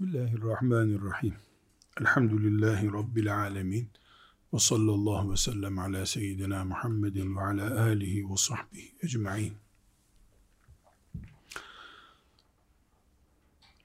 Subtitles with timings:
[0.00, 1.34] Bismillahirrahmanirrahim.
[2.00, 3.90] Elhamdülillahi Rabbil alemin.
[4.52, 9.54] Ve sallallahu ve sellem ala seyyidina Muhammedin ve ala alihi ve sahbihi ecma'in.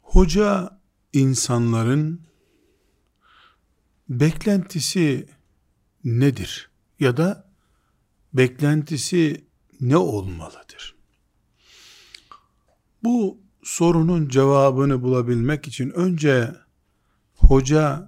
[0.01, 0.79] Hoca
[1.13, 2.21] insanların
[4.09, 5.29] beklentisi
[6.04, 6.70] nedir?
[7.00, 7.50] Ya da
[8.34, 9.45] beklentisi
[9.82, 10.95] ne olmalıdır?
[13.04, 16.55] Bu sorunun cevabını bulabilmek için önce
[17.36, 18.07] hoca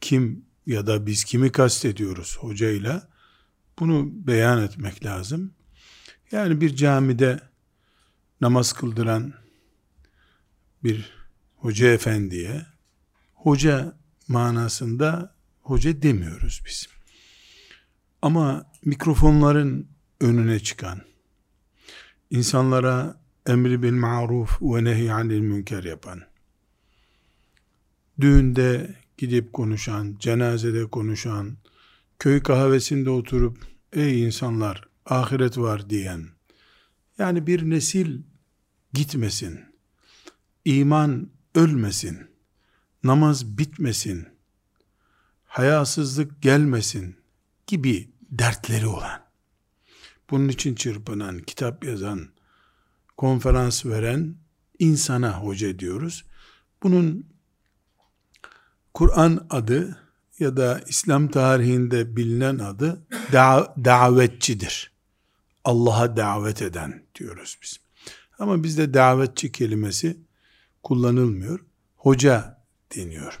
[0.00, 3.08] kim ya da biz kimi kastediyoruz hocayla
[3.78, 5.54] bunu beyan etmek lazım.
[6.32, 7.40] Yani bir camide
[8.40, 9.34] namaz kıldıran
[10.84, 11.12] bir
[11.56, 12.66] hoca efendiye
[13.34, 13.96] hoca
[14.28, 16.88] manasında hoca demiyoruz biz.
[18.22, 19.88] Ama mikrofonların
[20.20, 21.00] önüne çıkan,
[22.30, 26.20] insanlara emri bil maruf ve nehy anil münker yapan,
[28.20, 31.56] düğünde gidip konuşan, cenazede konuşan,
[32.18, 36.28] köy kahvesinde oturup ey insanlar ahiret var diyen,
[37.18, 38.22] yani bir nesil
[38.92, 39.60] gitmesin,
[40.64, 42.26] iman ölmesin,
[43.04, 44.28] namaz bitmesin,
[45.44, 47.16] hayasızlık gelmesin
[47.66, 49.20] gibi dertleri olan,
[50.30, 52.28] bunun için çırpınan, kitap yazan,
[53.18, 54.34] konferans veren
[54.78, 56.24] insana hoca diyoruz.
[56.82, 57.26] Bunun
[58.94, 59.98] Kur'an adı
[60.38, 64.92] ya da İslam tarihinde bilinen adı da davetçidir.
[65.64, 67.80] Allah'a davet eden diyoruz biz.
[68.38, 70.16] Ama bizde davetçi kelimesi
[70.82, 71.60] kullanılmıyor.
[71.96, 72.62] Hoca
[72.96, 73.40] deniyor.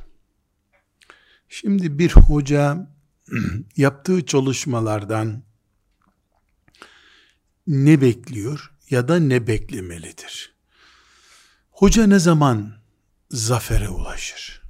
[1.48, 2.90] Şimdi bir hoca
[3.76, 5.42] yaptığı çalışmalardan
[7.66, 8.77] ne bekliyor?
[8.90, 10.54] Ya da ne beklemelidir?
[11.70, 12.74] Hoca ne zaman
[13.30, 14.62] zafere ulaşır?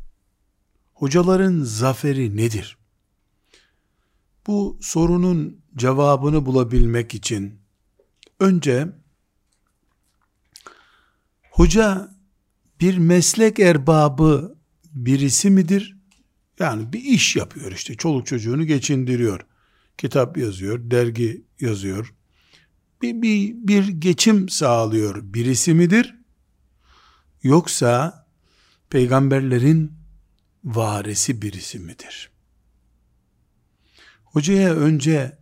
[0.94, 2.78] Hocaların zaferi nedir?
[4.47, 7.60] Bu sorunun cevabını bulabilmek için
[8.41, 8.88] önce
[11.50, 12.14] hoca
[12.81, 15.98] bir meslek erbabı birisi midir?
[16.59, 17.94] Yani bir iş yapıyor işte.
[17.94, 19.41] Çoluk çocuğunu geçindiriyor.
[19.98, 22.14] Kitap yazıyor, dergi yazıyor,
[23.03, 26.14] bir, bir, bir geçim sağlıyor birisi midir?
[27.42, 28.26] Yoksa
[28.91, 29.92] peygamberlerin
[30.64, 32.31] varisi birisi midir?
[34.25, 35.38] Hocaya önce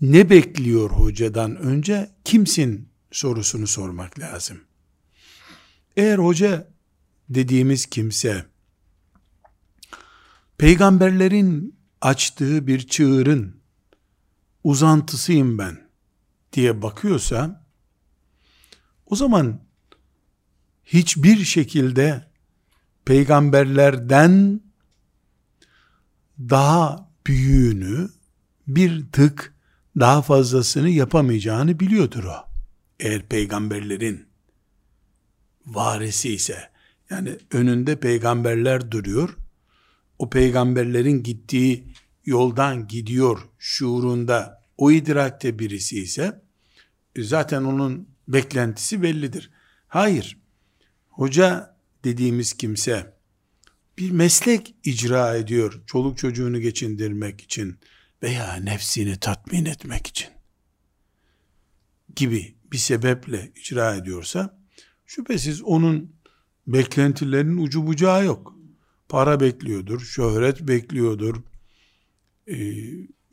[0.00, 4.60] ne bekliyor hocadan önce kimsin sorusunu sormak lazım.
[5.96, 6.68] Eğer hoca
[7.28, 8.46] dediğimiz kimse
[10.58, 13.56] peygamberlerin açtığı bir çığırın
[14.64, 15.83] uzantısıyım ben
[16.54, 17.66] diye bakıyorsa
[19.06, 19.60] o zaman
[20.84, 22.24] hiçbir şekilde
[23.04, 24.60] peygamberlerden
[26.38, 28.10] daha büyüğünü
[28.66, 29.54] bir tık
[30.00, 32.36] daha fazlasını yapamayacağını biliyordur o.
[33.00, 34.26] Eğer peygamberlerin
[35.66, 36.70] varisi ise
[37.10, 39.36] yani önünde peygamberler duruyor.
[40.18, 41.94] O peygamberlerin gittiği
[42.24, 46.42] yoldan gidiyor şuurunda o idrakte birisi ise
[47.16, 49.50] e, zaten onun beklentisi bellidir.
[49.88, 50.38] Hayır.
[51.08, 53.14] Hoca dediğimiz kimse
[53.98, 57.78] bir meslek icra ediyor çoluk çocuğunu geçindirmek için
[58.22, 60.28] veya nefsini tatmin etmek için
[62.16, 64.58] gibi bir sebeple icra ediyorsa
[65.06, 66.12] şüphesiz onun
[66.66, 68.54] beklentilerinin ucu bucağı yok.
[69.08, 71.42] Para bekliyordur, şöhret bekliyordur,
[72.46, 72.56] e,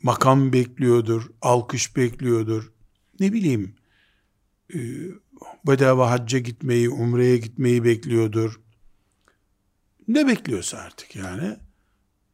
[0.02, 2.72] makam bekliyordur, alkış bekliyordur,
[3.20, 3.74] ne bileyim
[4.74, 4.78] e,
[5.66, 8.60] bedava hacca gitmeyi, umreye gitmeyi bekliyordur.
[10.08, 11.56] Ne bekliyorsa artık yani.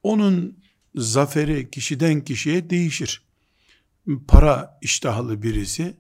[0.03, 0.59] Onun
[0.95, 3.23] zaferi kişiden kişiye değişir.
[4.29, 5.97] Para iştahlı birisi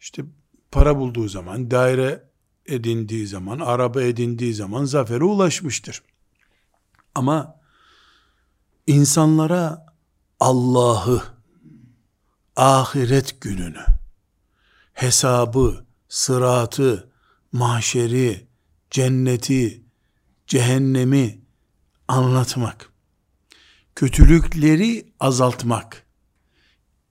[0.00, 0.22] işte
[0.70, 2.22] para bulduğu zaman, daire
[2.66, 6.02] edindiği zaman, araba edindiği zaman zafere ulaşmıştır.
[7.14, 7.60] Ama
[8.86, 9.83] insanlara
[10.44, 11.22] Allah'ı,
[12.56, 13.84] ahiret gününü,
[14.92, 17.10] hesabı, sıratı,
[17.52, 18.46] mahşeri,
[18.90, 19.84] cenneti,
[20.46, 21.40] cehennemi
[22.08, 22.92] anlatmak,
[23.94, 26.06] kötülükleri azaltmak,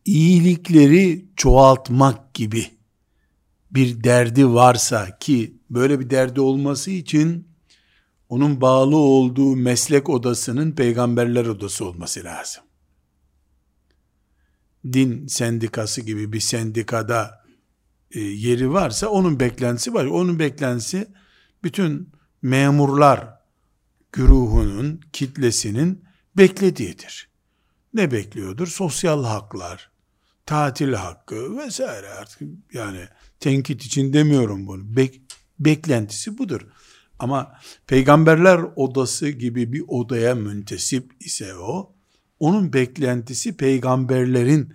[0.06, 2.72] iyilikleri çoğaltmak gibi
[3.72, 7.48] bir derdi varsa ki böyle bir derdi olması için
[8.30, 12.64] onun bağlı olduğu meslek odasının peygamberler odası olması lazım.
[14.94, 17.44] Din sendikası gibi bir sendikada
[18.12, 20.06] e, yeri varsa onun beklentisi var.
[20.06, 21.08] Onun beklentisi
[21.64, 22.10] bütün
[22.42, 23.40] memurlar
[24.12, 26.04] güruhunun, kitlesinin
[26.38, 27.30] beklediğidir.
[27.94, 28.68] Ne bekliyordur?
[28.68, 29.92] Sosyal haklar,
[30.46, 32.42] tatil hakkı vesaire artık
[32.74, 33.08] yani
[33.40, 34.96] tenkit için demiyorum bunu.
[34.96, 35.22] Bek,
[35.60, 36.62] beklentisi budur.
[37.20, 41.93] Ama peygamberler odası gibi bir odaya müntesip ise o,
[42.44, 44.74] onun beklentisi peygamberlerin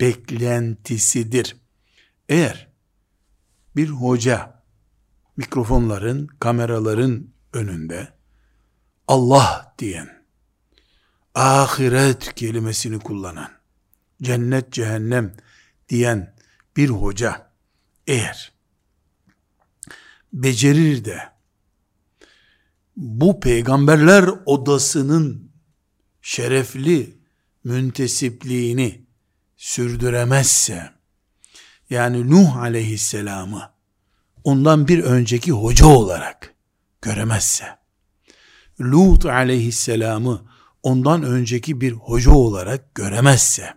[0.00, 1.56] beklentisidir.
[2.28, 2.68] Eğer
[3.76, 4.62] bir hoca
[5.36, 8.08] mikrofonların, kameraların önünde
[9.08, 10.08] Allah diyen,
[11.34, 13.50] ahiret kelimesini kullanan,
[14.22, 15.36] cennet cehennem
[15.88, 16.34] diyen
[16.76, 17.50] bir hoca
[18.06, 18.52] eğer
[20.32, 21.18] becerir de
[22.96, 25.45] bu peygamberler odasının
[26.26, 27.18] şerefli
[27.64, 29.06] müntesipliğini
[29.56, 30.90] sürdüremezse
[31.90, 33.70] yani Nuh aleyhisselamı
[34.44, 36.54] ondan bir önceki hoca olarak
[37.02, 37.78] göremezse
[38.80, 40.50] Lut aleyhisselamı
[40.82, 43.74] ondan önceki bir hoca olarak göremezse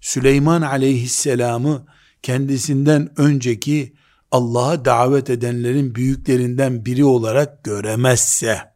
[0.00, 1.86] Süleyman aleyhisselamı
[2.22, 3.94] kendisinden önceki
[4.30, 8.74] Allah'a davet edenlerin büyüklerinden biri olarak göremezse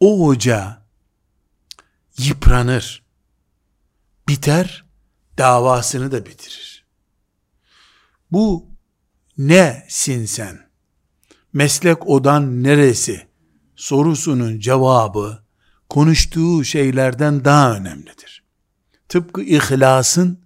[0.00, 0.81] o hoca
[2.18, 3.02] yıpranır,
[4.28, 4.84] biter,
[5.38, 6.86] davasını da bitirir.
[8.30, 8.68] Bu
[9.38, 10.70] nesin sen?
[11.52, 13.26] Meslek odan neresi?
[13.76, 15.44] Sorusunun cevabı
[15.88, 18.44] konuştuğu şeylerden daha önemlidir.
[19.08, 20.40] Tıpkı ihlasın,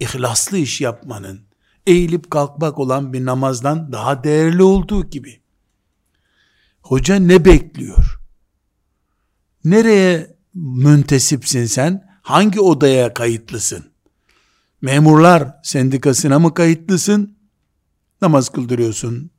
[0.00, 1.46] ihlaslı iş yapmanın,
[1.86, 5.40] eğilip kalkmak olan bir namazdan daha değerli olduğu gibi.
[6.82, 8.20] Hoca ne bekliyor?
[9.64, 12.06] Nereye müntesipsin sen?
[12.22, 13.84] Hangi odaya kayıtlısın?
[14.80, 17.36] Memurlar sendikasına mı kayıtlısın?
[18.22, 19.30] Namaz kıldırıyorsun,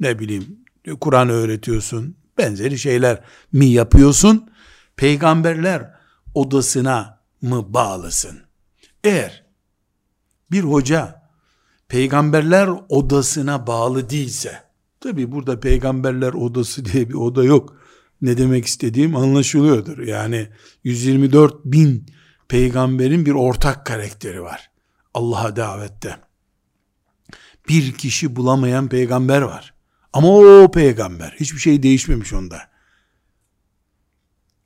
[0.00, 0.58] ne bileyim
[1.00, 4.50] Kur'an öğretiyorsun, benzeri şeyler mi yapıyorsun?
[4.96, 5.90] Peygamberler
[6.34, 8.40] odasına mı bağlısın?
[9.04, 9.44] Eğer
[10.50, 11.22] bir hoca
[11.88, 14.62] peygamberler odasına bağlı değilse,
[15.00, 17.79] tabi burada peygamberler odası diye bir oda yok.
[18.22, 19.98] Ne demek istediğim anlaşılıyordur.
[19.98, 20.48] Yani
[20.84, 22.06] 124 bin
[22.48, 24.70] peygamberin bir ortak karakteri var.
[25.14, 26.16] Allah'a davette.
[27.68, 29.74] Bir kişi bulamayan peygamber var.
[30.12, 31.36] Ama o peygamber.
[31.40, 32.70] Hiçbir şey değişmemiş onda.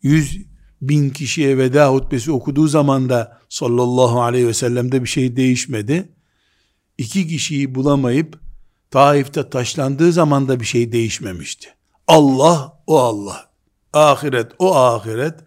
[0.03, 0.39] Yüz
[0.83, 6.13] bin kişiye veda hutbesi okuduğu zaman da sallallahu aleyhi ve sellem'de bir şey değişmedi.
[6.99, 8.41] İki kişiyi bulamayıp
[8.91, 11.69] Taif'te taşlandığı zaman da bir şey değişmemişti.
[12.07, 13.51] Allah o Allah.
[13.93, 15.41] Ahiret o ahiret.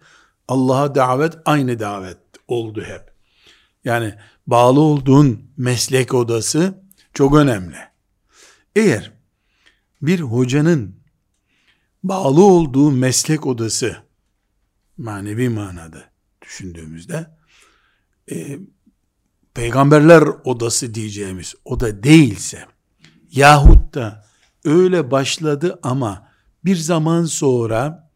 [0.48, 2.18] Allah'a davet aynı davet
[2.48, 3.12] oldu hep.
[3.84, 4.14] Yani
[4.46, 6.82] bağlı olduğun meslek odası
[7.14, 7.76] çok önemli.
[8.76, 9.12] Eğer
[10.02, 11.00] bir hocanın
[12.02, 13.96] bağlı olduğu meslek odası
[14.96, 16.04] manevi manada
[16.42, 17.30] düşündüğümüzde
[18.30, 18.58] e,
[19.54, 22.66] peygamberler odası diyeceğimiz oda değilse
[23.30, 24.26] yahut da
[24.64, 26.27] öyle başladı ama
[26.68, 28.10] bir zaman sonra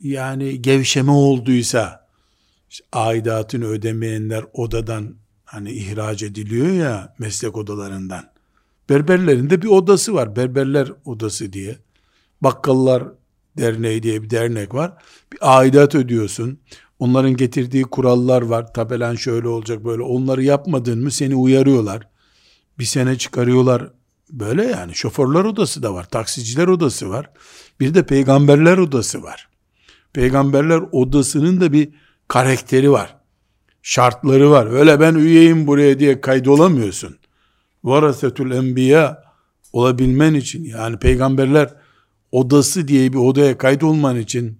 [0.00, 2.06] yani gevşeme olduysa
[2.70, 5.14] işte aidatını ödemeyenler odadan
[5.44, 8.24] hani ihraç ediliyor ya meslek odalarından.
[8.90, 10.36] Berberlerin de bir odası var.
[10.36, 11.78] Berberler odası diye.
[12.40, 13.04] Bakkallar
[13.58, 14.92] Derneği diye bir dernek var.
[15.32, 16.58] Bir aidat ödüyorsun.
[16.98, 18.72] Onların getirdiği kurallar var.
[18.72, 20.02] Tabelen şöyle olacak böyle.
[20.02, 22.08] Onları yapmadın mı seni uyarıyorlar.
[22.78, 23.90] Bir sene çıkarıyorlar.
[24.34, 26.04] Böyle yani şoförler odası da var.
[26.04, 27.30] Taksiciler odası var.
[27.80, 29.48] Bir de peygamberler odası var.
[30.12, 31.88] Peygamberler odasının da bir
[32.28, 33.16] karakteri var.
[33.82, 34.66] Şartları var.
[34.66, 37.18] Öyle ben üyeyim buraya diye kaydolamıyorsun.
[37.84, 39.24] Varasetül enbiya
[39.72, 41.74] olabilmen için yani peygamberler
[42.32, 44.58] odası diye bir odaya kaydolman için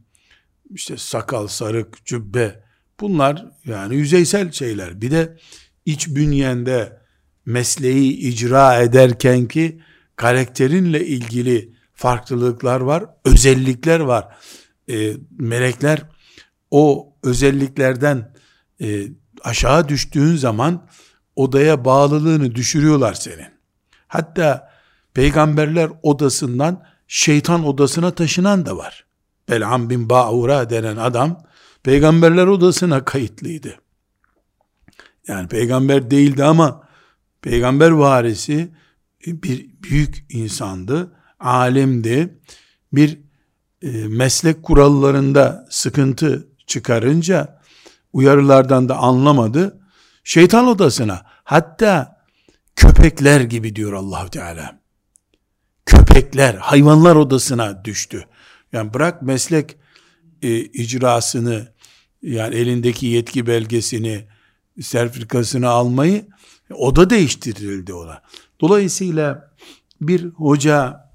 [0.70, 2.62] işte sakal, sarık, cübbe
[3.00, 5.00] bunlar yani yüzeysel şeyler.
[5.00, 5.36] Bir de
[5.86, 7.03] iç bünyende
[7.46, 9.80] mesleği icra ederken ki
[10.16, 14.36] karakterinle ilgili farklılıklar var, özellikler var.
[14.90, 16.02] E, melekler
[16.70, 18.34] o özelliklerden
[18.80, 19.06] e,
[19.42, 20.86] aşağı düştüğün zaman
[21.36, 23.48] odaya bağlılığını düşürüyorlar senin.
[24.08, 24.70] Hatta
[25.14, 29.06] peygamberler odasından şeytan odasına taşınan da var.
[29.48, 31.42] Bel'am bin Ba'ura denen adam
[31.82, 33.74] peygamberler odasına kayıtlıydı.
[35.28, 36.83] Yani peygamber değildi ama
[37.44, 38.70] peygamber varisi
[39.26, 42.38] bir büyük insandı, alimdi.
[42.92, 43.18] Bir
[43.82, 47.60] e, meslek kurallarında sıkıntı çıkarınca
[48.12, 49.80] uyarılardan da anlamadı.
[50.24, 52.24] Şeytan odasına hatta
[52.76, 54.80] köpekler gibi diyor Allahu Teala
[55.86, 58.24] köpekler, hayvanlar odasına düştü.
[58.72, 59.76] Yani bırak meslek
[60.42, 61.72] e, icrasını,
[62.22, 64.24] yani elindeki yetki belgesini,
[64.80, 66.26] sertifikasını almayı,
[66.70, 68.22] oda değiştirildi ona.
[68.60, 69.54] Dolayısıyla
[70.00, 71.10] bir hoca,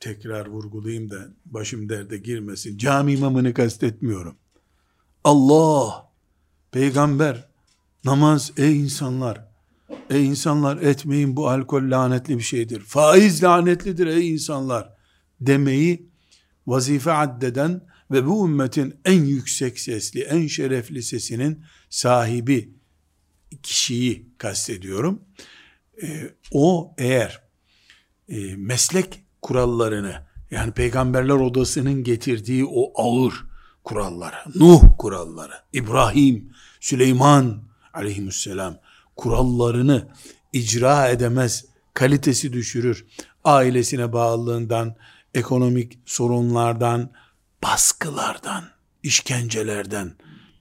[0.00, 4.36] tekrar vurgulayayım da başım derde girmesin, cami imamını kastetmiyorum.
[5.24, 6.10] Allah,
[6.72, 7.48] peygamber,
[8.04, 9.48] namaz ey insanlar,
[10.10, 12.80] ey insanlar etmeyin bu alkol lanetli bir şeydir.
[12.80, 14.94] Faiz lanetlidir ey insanlar
[15.40, 16.08] demeyi
[16.66, 22.77] vazife addeden ve bu ümmetin en yüksek sesli, en şerefli sesinin sahibi
[23.62, 25.22] kişiyi kastediyorum.
[26.02, 27.42] Ee, o eğer
[28.28, 33.34] e, meslek kurallarını yani peygamberler odasının getirdiği o ağır
[33.84, 37.62] kuralları, Nuh kuralları, İbrahim, Süleyman
[37.94, 38.78] aleyhisselam
[39.16, 40.08] kurallarını
[40.52, 41.64] icra edemez,
[41.94, 43.06] kalitesi düşürür.
[43.44, 44.96] Ailesine bağlılığından,
[45.34, 47.12] ekonomik sorunlardan,
[47.62, 48.64] baskılardan,
[49.02, 50.14] işkencelerden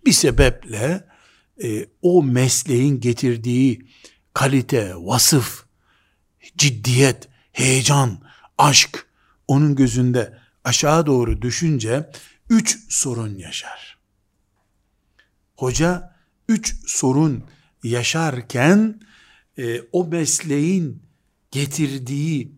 [0.06, 1.08] bir sebeple
[1.64, 3.88] e, o mesleğin getirdiği
[4.34, 5.66] kalite, vasıf,
[6.58, 8.22] ciddiyet, heyecan,
[8.58, 9.06] aşk
[9.48, 12.12] onun gözünde aşağı doğru düşünce
[12.50, 13.98] üç sorun yaşar.
[15.56, 16.16] Hoca
[16.50, 17.44] üç sorun
[17.84, 19.02] yaşarken
[19.58, 21.04] e, o mesleğin
[21.52, 22.52] getirdiği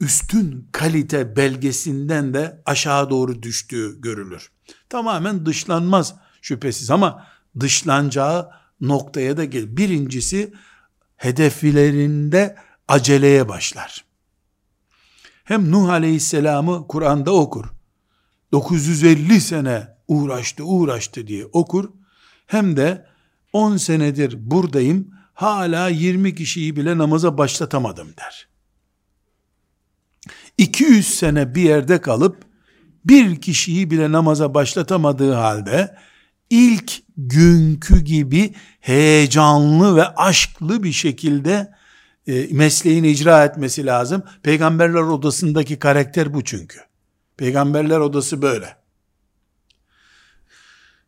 [0.00, 4.50] üstün kalite belgesinden de aşağı doğru düştüğü görülür.
[4.88, 7.26] Tamamen dışlanmaz şüphesiz ama
[7.60, 9.76] dışlanacağı noktaya da gelir.
[9.76, 10.52] Birincisi
[11.16, 12.56] hedeflerinde
[12.88, 14.04] aceleye başlar.
[15.44, 17.64] Hem Nuh Aleyhisselam'ı Kur'an'da okur.
[18.52, 21.90] 950 sene uğraştı uğraştı diye okur.
[22.46, 23.06] Hem de
[23.52, 28.48] 10 senedir buradayım hala 20 kişiyi bile namaza başlatamadım der.
[30.58, 32.44] 200 sene bir yerde kalıp
[33.04, 35.96] bir kişiyi bile namaza başlatamadığı halde
[36.50, 41.74] ilk günkü gibi heyecanlı ve aşklı bir şekilde
[42.26, 44.22] e, mesleğini icra etmesi lazım.
[44.42, 46.78] Peygamberler odasındaki karakter bu çünkü.
[47.36, 48.76] Peygamberler odası böyle.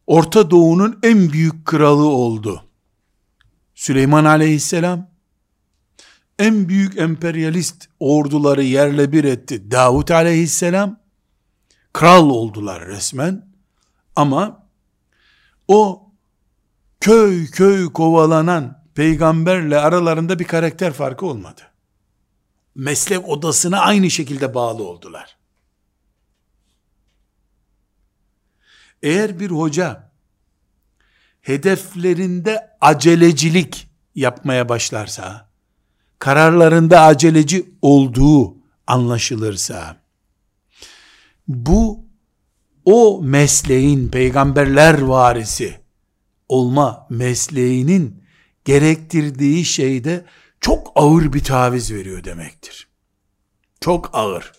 [0.07, 2.65] Orta Doğu'nun en büyük kralı oldu.
[3.75, 5.11] Süleyman aleyhisselam
[6.39, 9.71] en büyük emperyalist orduları yerle bir etti.
[9.71, 11.01] Davut aleyhisselam
[11.93, 13.49] kral oldular resmen.
[14.17, 14.68] Ama
[15.69, 16.11] o
[17.01, 21.61] köy köy kovalanan peygamberle aralarında bir karakter farkı olmadı.
[22.75, 25.37] Meslek odasına aynı şekilde bağlı oldular.
[29.03, 30.11] Eğer bir hoca
[31.41, 35.49] hedeflerinde acelecilik yapmaya başlarsa,
[36.19, 38.57] kararlarında aceleci olduğu
[38.87, 39.97] anlaşılırsa,
[41.49, 42.08] bu
[42.91, 45.81] o mesleğin peygamberler varisi
[46.49, 48.25] olma mesleğinin
[48.65, 50.27] gerektirdiği şeyde
[50.61, 52.89] çok ağır bir taviz veriyor demektir.
[53.81, 54.53] Çok ağır.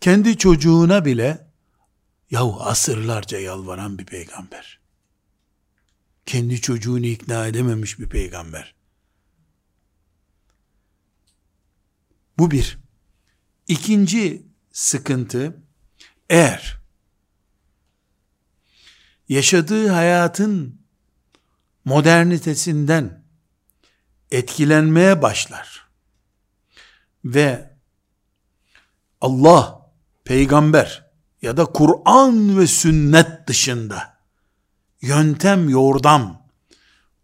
[0.00, 1.46] Kendi çocuğuna bile
[2.30, 4.80] yahu asırlarca yalvaran bir peygamber.
[6.26, 8.74] Kendi çocuğunu ikna edememiş bir peygamber.
[12.38, 12.78] Bu bir.
[13.68, 15.61] İkinci sıkıntı
[16.32, 16.78] eğer
[19.28, 20.80] yaşadığı hayatın
[21.84, 23.24] modernitesinden
[24.30, 25.88] etkilenmeye başlar
[27.24, 27.70] ve
[29.20, 29.90] Allah,
[30.24, 31.10] peygamber
[31.42, 34.18] ya da Kur'an ve sünnet dışında
[35.02, 36.48] yöntem, yordam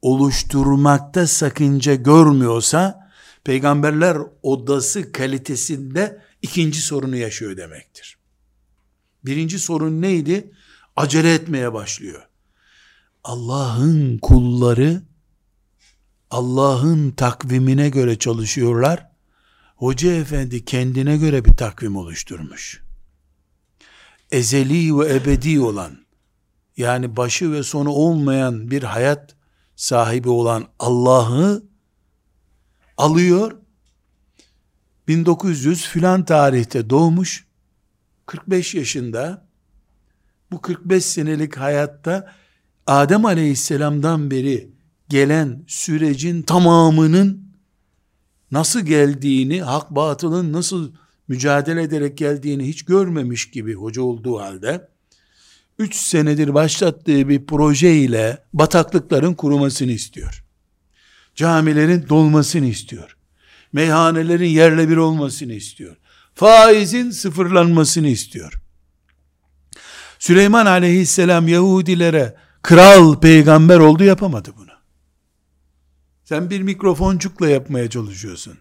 [0.03, 3.11] oluşturmakta sakınca görmüyorsa
[3.45, 8.18] peygamberler odası kalitesinde ikinci sorunu yaşıyor demektir.
[9.25, 10.53] Birinci sorun neydi?
[10.97, 12.29] Acele etmeye başlıyor.
[13.25, 15.03] Allah'ın kulları
[16.31, 19.11] Allah'ın takvimine göre çalışıyorlar.
[19.77, 22.83] Hoca efendi kendine göre bir takvim oluşturmuş.
[24.31, 25.99] Ezeli ve ebedi olan
[26.77, 29.37] yani başı ve sonu olmayan bir hayat
[29.77, 31.63] sahibi olan Allah'ı
[32.97, 33.57] alıyor
[35.09, 37.48] 1900 filan tarihte doğmuş
[38.29, 39.47] 45 yaşında
[40.51, 42.35] bu 45 senelik hayatta
[42.87, 44.71] Adem aleyhisselamdan beri
[45.09, 47.49] gelen sürecin tamamının
[48.51, 50.93] nasıl geldiğini, hak batılın nasıl
[51.29, 54.89] mücadele ederek geldiğini hiç görmemiş gibi hoca olduğu halde,
[55.79, 60.45] 3 senedir başlattığı bir proje ile bataklıkların kurumasını istiyor.
[61.35, 63.17] Camilerin dolmasını istiyor.
[63.73, 65.97] Meyhanelerin yerle bir olmasını istiyor.
[66.39, 68.63] Faizin sıfırlanmasını istiyor.
[70.19, 74.71] Süleyman aleyhisselam Yahudilere kral peygamber oldu yapamadı bunu.
[76.25, 78.59] Sen bir mikrofoncukla yapmaya çalışıyorsun.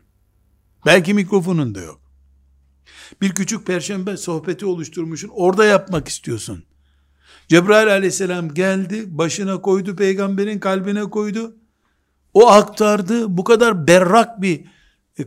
[0.86, 2.02] Belki mikrofonun da yok.
[3.22, 5.32] Bir küçük perşembe sohbeti oluşturmuşsun.
[5.34, 6.64] Orada yapmak istiyorsun.
[7.48, 11.56] Cebrail aleyhisselam geldi, başına koydu, peygamberin kalbine koydu.
[12.34, 13.38] O aktardı.
[13.38, 14.66] Bu kadar berrak bir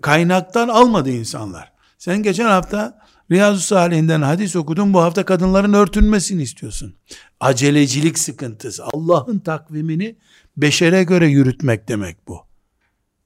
[0.00, 1.79] kaynaktan almadı insanlar.
[2.00, 2.98] Sen geçen hafta
[3.30, 4.94] Riyazu Salih'inden hadis okudun.
[4.94, 6.94] Bu hafta kadınların örtünmesini istiyorsun.
[7.40, 8.84] Acelecilik sıkıntısı.
[8.84, 10.16] Allah'ın takvimini
[10.56, 12.40] beşere göre yürütmek demek bu.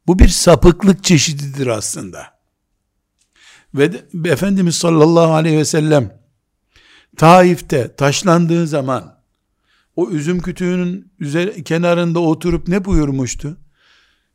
[0.06, 2.26] Bu bir sapıklık çeşididir aslında.
[3.74, 6.20] Ve de, Efendimiz sallallahu aleyhi ve sellem
[7.16, 9.18] Taif'te taşlandığı zaman
[9.96, 13.56] o üzüm kütüğünün üzeri, kenarında oturup ne buyurmuştu?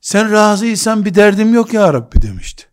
[0.01, 2.68] Sen razıysan bir derdim yok ya Rabbi demişti.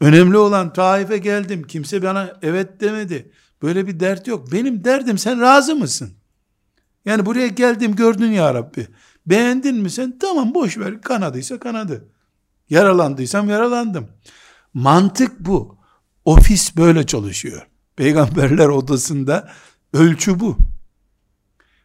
[0.00, 1.62] Önemli olan Taif'e geldim.
[1.62, 3.32] Kimse bana evet demedi.
[3.62, 4.52] Böyle bir dert yok.
[4.52, 6.10] Benim derdim sen razı mısın?
[7.04, 8.88] Yani buraya geldim gördün ya Rabbi.
[9.26, 10.18] Beğendin mi sen?
[10.18, 11.00] Tamam boş ver.
[11.00, 12.08] Kanadıysa kanadı.
[12.70, 14.08] Yaralandıysam yaralandım.
[14.74, 15.78] Mantık bu.
[16.24, 17.66] Ofis böyle çalışıyor.
[17.96, 19.52] Peygamberler odasında
[19.92, 20.58] ölçü bu.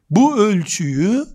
[0.09, 1.25] Bu ölçüyü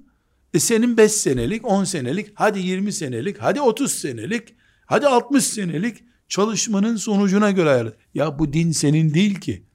[0.55, 4.55] e senin 5 senelik, 10 senelik, hadi 20 senelik, hadi 30 senelik,
[4.87, 6.05] hadi 60 senelik
[6.35, 7.95] çalışmanın sonucuna göre ayarlar.
[8.15, 9.67] Ya bu din senin değil ki.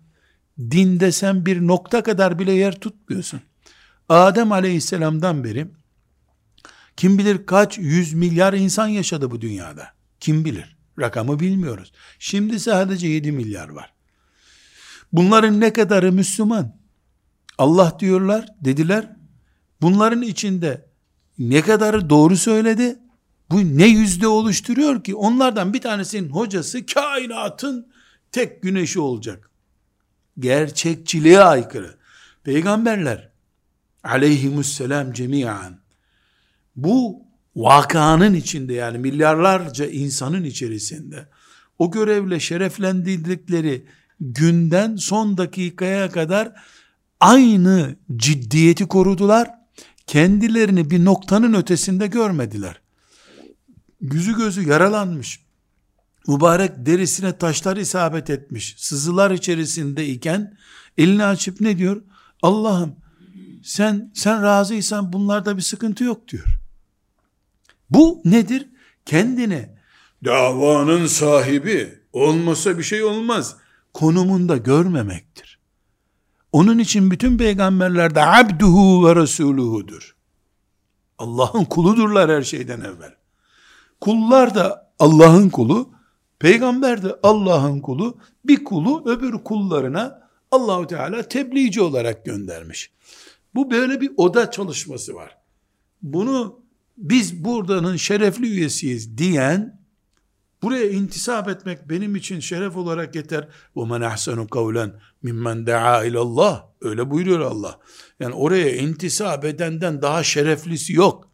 [0.60, 3.42] Dinde sen bir nokta kadar bile yer tutmuyorsun.
[4.10, 5.68] Adem aleyhisselamdan beri
[6.98, 9.88] kim bilir kaç yüz milyar insan yaşadı bu dünyada.
[10.20, 10.78] Kim bilir?
[11.00, 11.92] Rakamı bilmiyoruz.
[12.20, 13.94] Şimdi sadece 7 milyar var.
[15.14, 16.76] Bunların ne kadarı Müslüman?
[17.58, 19.16] Allah diyorlar, dediler.
[19.82, 20.86] Bunların içinde
[21.38, 23.00] ne kadarı doğru söyledi?
[23.52, 25.16] Bu ne yüzde oluşturuyor ki?
[25.16, 27.88] Onlardan bir tanesinin hocası kainatın
[28.32, 29.50] tek güneşi olacak.
[30.40, 31.98] Gerçekçiliğe aykırı.
[32.44, 33.30] Peygamberler
[34.04, 35.80] aleyhimusselam cemiyan
[36.76, 37.22] bu
[37.56, 41.30] vakanın içinde yani milyarlarca insanın içerisinde
[41.80, 43.86] o görevle şereflendirdikleri
[44.20, 46.52] günden son dakikaya kadar
[47.20, 49.50] aynı ciddiyeti korudular.
[50.08, 52.82] Kendilerini bir noktanın ötesinde görmediler.
[54.02, 55.40] Yüzü gözü yaralanmış.
[56.28, 58.76] Mübarek derisine taşlar isabet etmiş.
[58.78, 60.58] Sızılar içerisinde iken
[60.98, 62.02] elini açıp ne diyor?
[62.42, 62.96] Allah'ım
[63.64, 66.46] sen sen razıysan bunlarda bir sıkıntı yok diyor.
[67.90, 68.70] Bu nedir?
[69.06, 69.70] Kendini
[70.26, 73.56] davanın sahibi olmasa bir şey olmaz
[73.94, 75.60] konumunda görmemektir.
[76.52, 80.16] Onun için bütün peygamberler de abduhu ve resuluhudur.
[81.18, 83.19] Allah'ın kuludurlar her şeyden evvel.
[84.02, 85.90] Kullar da Allah'ın kulu,
[86.40, 92.92] peygamber de Allah'ın kulu, bir kulu öbür kullarına Allahu Teala tebliğci olarak göndermiş.
[93.56, 95.38] Bu böyle bir oda çalışması var.
[96.02, 96.62] Bunu
[96.98, 99.80] biz buradanın şerefli üyesiyiz diyen
[100.62, 103.48] buraya intisap etmek benim için şeref olarak yeter.
[103.78, 106.66] Ve men ahsenu kavlen mimmen daa ilallah.
[106.82, 107.80] Öyle buyuruyor Allah.
[108.20, 111.30] Yani oraya intisap edenden daha şereflisi yok.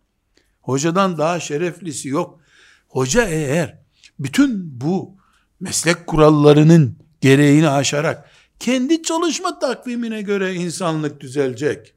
[0.62, 2.40] Hocadan daha şereflisi yok.
[2.88, 3.80] Hoca eğer
[4.20, 5.18] bütün bu
[5.60, 11.94] meslek kurallarının gereğini aşarak kendi çalışma takvimine göre insanlık düzelecek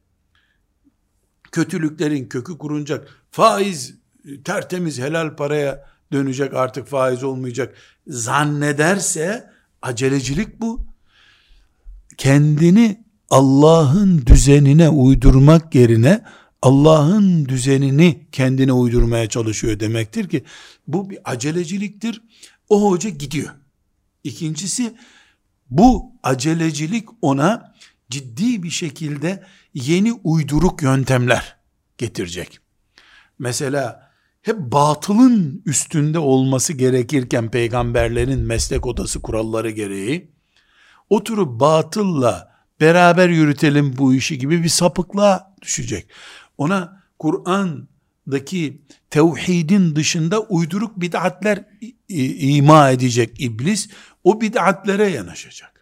[1.52, 3.08] kötülüklerin kökü kurunacak.
[3.30, 3.94] Faiz
[4.44, 7.74] tertemiz helal paraya dönecek artık faiz olmayacak
[8.06, 9.50] zannederse
[9.82, 10.86] acelecilik bu.
[12.16, 16.24] Kendini Allah'ın düzenine uydurmak yerine
[16.62, 20.44] Allah'ın düzenini kendine uydurmaya çalışıyor demektir ki
[20.86, 22.22] bu bir aceleciliktir.
[22.68, 23.50] O hoca gidiyor.
[24.24, 24.94] İkincisi
[25.70, 27.74] bu acelecilik ona
[28.10, 29.44] ciddi bir şekilde
[29.74, 31.56] yeni uyduruk yöntemler
[31.98, 32.58] getirecek.
[33.38, 34.10] Mesela
[34.42, 40.30] hep batılın üstünde olması gerekirken peygamberlerin meslek odası kuralları gereği
[41.10, 46.08] oturup batılla beraber yürütelim bu işi gibi bir sapıklığa düşecek.
[46.58, 51.64] Ona Kur'an'daki tevhidin dışında uyduruk bid'atler
[52.08, 53.88] ima edecek iblis.
[54.24, 55.78] O bid'atlere yanaşacak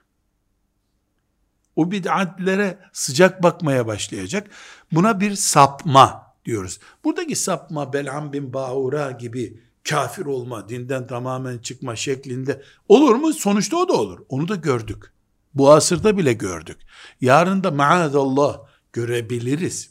[1.77, 4.51] o bid'atlere sıcak bakmaya başlayacak.
[4.93, 6.79] Buna bir sapma diyoruz.
[7.05, 13.33] Buradaki sapma Belham bin Baura gibi kafir olma, dinden tamamen çıkma şeklinde olur mu?
[13.33, 14.19] Sonuçta o da olur.
[14.29, 15.13] Onu da gördük.
[15.55, 16.79] Bu asırda bile gördük.
[17.21, 18.59] Yarın da maazallah
[18.93, 19.91] görebiliriz.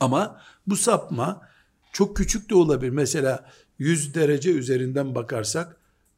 [0.00, 1.48] Ama bu sapma
[1.92, 2.90] çok küçük de olabilir.
[2.90, 5.76] Mesela 100 derece üzerinden bakarsak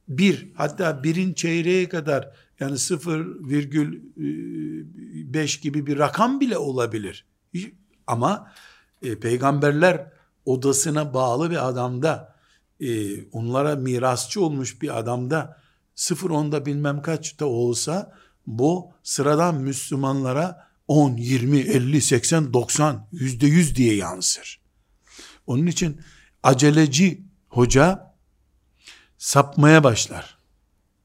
[0.08, 7.26] bir hatta birin çeyreğe kadar yani 0,5 gibi bir rakam bile olabilir.
[8.06, 8.52] Ama
[9.02, 10.12] e, peygamberler
[10.44, 12.36] odasına bağlı bir adamda
[12.80, 15.60] e, onlara mirasçı olmuş bir adamda
[15.94, 18.12] sıfır onda bilmem kaçta olsa
[18.46, 24.60] bu sıradan Müslümanlara 10, 20, 50, 80, 90, yüzde yüz diye yansır.
[25.46, 26.00] Onun için
[26.42, 28.14] aceleci hoca
[29.18, 30.38] sapmaya başlar.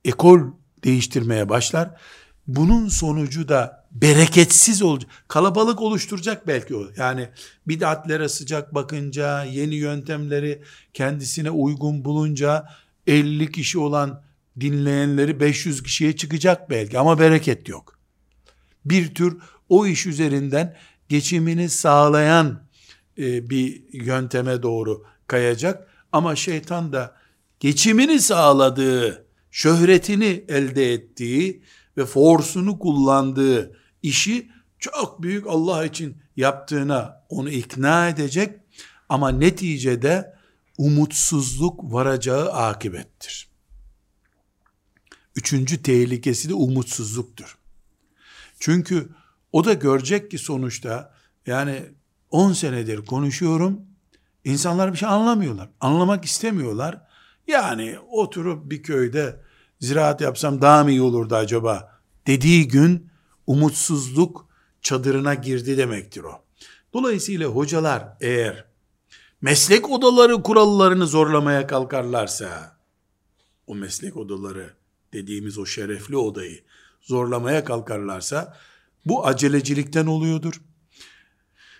[0.05, 0.39] Ekol
[0.83, 2.01] değiştirmeye başlar.
[2.47, 5.11] Bunun sonucu da bereketsiz olacak.
[5.27, 6.83] Kalabalık oluşturacak belki o.
[6.97, 7.29] Yani
[7.67, 10.61] bid'atlere sıcak bakınca, yeni yöntemleri
[10.93, 12.65] kendisine uygun bulunca
[13.07, 14.23] 50 kişi olan
[14.59, 17.99] dinleyenleri 500 kişiye çıkacak belki ama bereket yok.
[18.85, 19.37] Bir tür
[19.71, 20.75] o iş üzerinden
[21.09, 22.63] geçimini sağlayan
[23.17, 27.15] e, bir yönteme doğru kayacak ama şeytan da
[27.59, 31.63] geçimini sağladığı, şöhretini elde ettiği
[31.97, 38.59] ve forsunu kullandığı işi çok büyük Allah için yaptığına onu ikna edecek
[39.09, 40.35] ama neticede
[40.77, 43.47] umutsuzluk varacağı akibettir.
[45.35, 47.57] Üçüncü tehlikesi de umutsuzluktur.
[48.59, 49.09] Çünkü
[49.51, 51.13] o da görecek ki sonuçta
[51.45, 51.83] yani
[52.29, 53.81] 10 senedir konuşuyorum.
[54.43, 55.69] İnsanlar bir şey anlamıyorlar.
[55.79, 57.01] Anlamak istemiyorlar.
[57.47, 59.39] Yani oturup bir köyde
[59.79, 63.09] ziraat yapsam daha mı iyi olurdu acaba dediği gün
[63.47, 64.47] umutsuzluk
[64.81, 66.41] çadırına girdi demektir o.
[66.93, 68.65] Dolayısıyla hocalar eğer
[69.41, 72.77] meslek odaları kurallarını zorlamaya kalkarlarsa
[73.67, 74.73] o meslek odaları
[75.13, 76.59] dediğimiz o şerefli odayı
[77.01, 78.57] zorlamaya kalkarlarsa
[79.05, 80.61] bu acelecilikten oluyordur.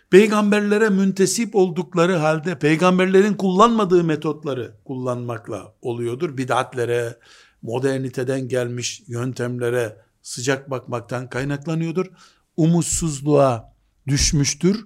[0.09, 6.37] Peygamberlere müntesip oldukları halde peygamberlerin kullanmadığı metotları kullanmakla oluyordur.
[6.37, 7.19] Bidatlere,
[7.61, 12.05] moderniteden gelmiş yöntemlere sıcak bakmaktan kaynaklanıyordur.
[12.57, 13.73] Umutsuzluğa
[14.07, 14.85] düşmüştür.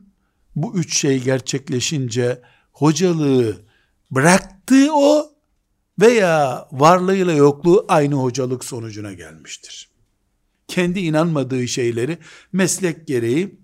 [0.56, 3.66] Bu üç şey gerçekleşince hocalığı
[4.12, 5.32] bıraktığı o
[6.02, 9.95] veya varlığıyla yokluğu aynı hocalık sonucuna gelmiştir.
[10.68, 12.18] Kendi inanmadığı şeyleri
[12.54, 13.60] meslek gereği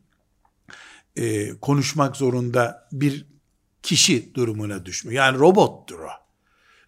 [1.16, 3.26] e, konuşmak zorunda bir
[3.84, 5.26] kişi durumuna düşmüyor.
[5.26, 6.10] Yani robottur o.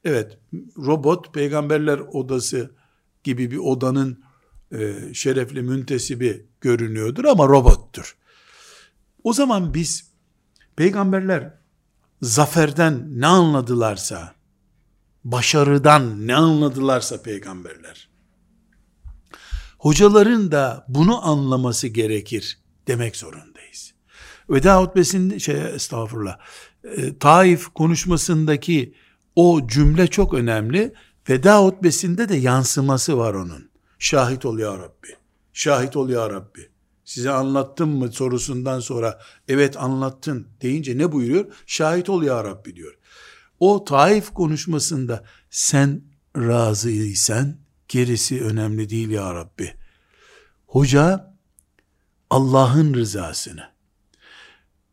[0.04, 0.38] Evet,
[0.78, 2.76] robot peygamberler odası
[3.23, 4.23] gibi bir odanın
[4.71, 8.17] e, şerefli müntesibi görünüyordur ama robottur.
[9.23, 10.12] O zaman biz
[10.76, 11.54] peygamberler
[12.21, 14.36] zaferden ne anladılarsa,
[15.23, 18.10] başarıdan ne anladılarsa peygamberler,
[19.84, 23.93] hocaların da bunu anlaması gerekir demek zorundayız.
[24.50, 26.39] Veda hutbesinde, şey estağfurullah,
[26.84, 28.93] e, Taif konuşmasındaki
[29.36, 30.93] o cümle çok önemli.
[31.30, 33.69] Veda hutbesinde de yansıması var onun.
[34.00, 35.08] Şahit ol ya Rabbi.
[35.54, 36.69] Şahit ol ya Rabbi.
[37.06, 41.46] Size anlattım mı sorusundan sonra evet anlattın deyince ne buyuruyor?
[41.65, 42.93] Şahit ol ya Rabbi diyor.
[43.60, 46.02] O Taif konuşmasında sen
[46.38, 49.74] razıysan gerisi önemli değil ya Rabbi.
[50.67, 51.34] Hoca
[52.30, 53.69] Allah'ın rızasını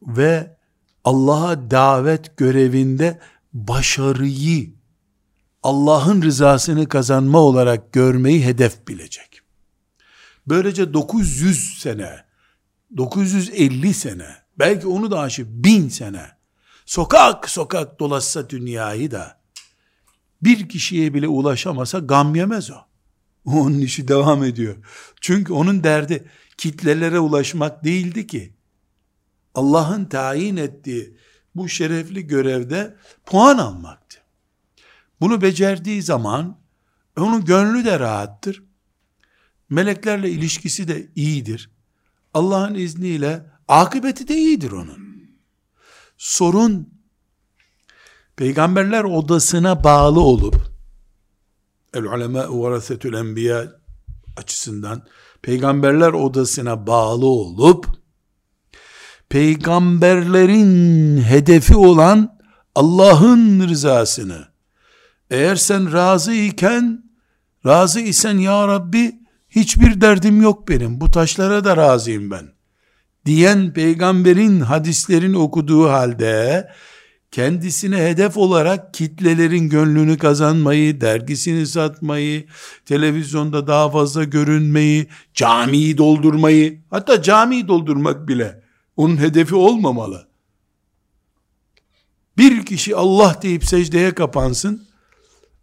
[0.02, 0.56] ve
[1.04, 3.20] Allah'a davet görevinde
[3.52, 4.70] başarıyı
[5.62, 9.40] Allah'ın rızasını kazanma olarak görmeyi hedef bilecek.
[10.46, 12.24] Böylece 900 sene,
[12.96, 16.26] 950 sene, belki onu da aşıp bin sene,
[16.86, 19.39] sokak sokak dolaşsa dünyayı da,
[20.42, 22.76] bir kişiye bile ulaşamasa gam yemez o.
[23.44, 24.76] Onun işi devam ediyor.
[25.20, 28.54] Çünkü onun derdi kitlelere ulaşmak değildi ki.
[29.54, 31.16] Allah'ın tayin ettiği
[31.54, 34.18] bu şerefli görevde puan almaktı.
[35.20, 36.58] Bunu becerdiği zaman
[37.18, 38.62] onun gönlü de rahattır.
[39.70, 41.70] Meleklerle ilişkisi de iyidir.
[42.34, 45.10] Allah'ın izniyle akıbeti de iyidir onun.
[46.18, 46.99] Sorun
[48.40, 50.56] peygamberler odasına bağlı olup
[51.94, 53.64] el ulema varasetül enbiya
[54.36, 55.02] açısından
[55.42, 57.86] peygamberler odasına bağlı olup
[59.28, 62.38] peygamberlerin hedefi olan
[62.74, 64.48] Allah'ın rızasını
[65.30, 67.04] eğer sen razı iken
[67.66, 72.52] razı isen ya Rabbi hiçbir derdim yok benim bu taşlara da razıyım ben
[73.26, 76.68] diyen peygamberin hadislerin okuduğu halde
[77.30, 82.46] kendisine hedef olarak kitlelerin gönlünü kazanmayı, dergisini satmayı,
[82.86, 88.62] televizyonda daha fazla görünmeyi, camiyi doldurmayı, hatta camiyi doldurmak bile
[88.96, 90.28] onun hedefi olmamalı.
[92.38, 94.88] Bir kişi Allah deyip secdeye kapansın.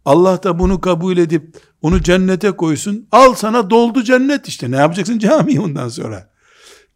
[0.04, 3.08] Allah da bunu kabul edip onu cennete koysun.
[3.12, 4.70] Al sana doldu cennet işte.
[4.70, 6.30] Ne yapacaksın cami ondan sonra?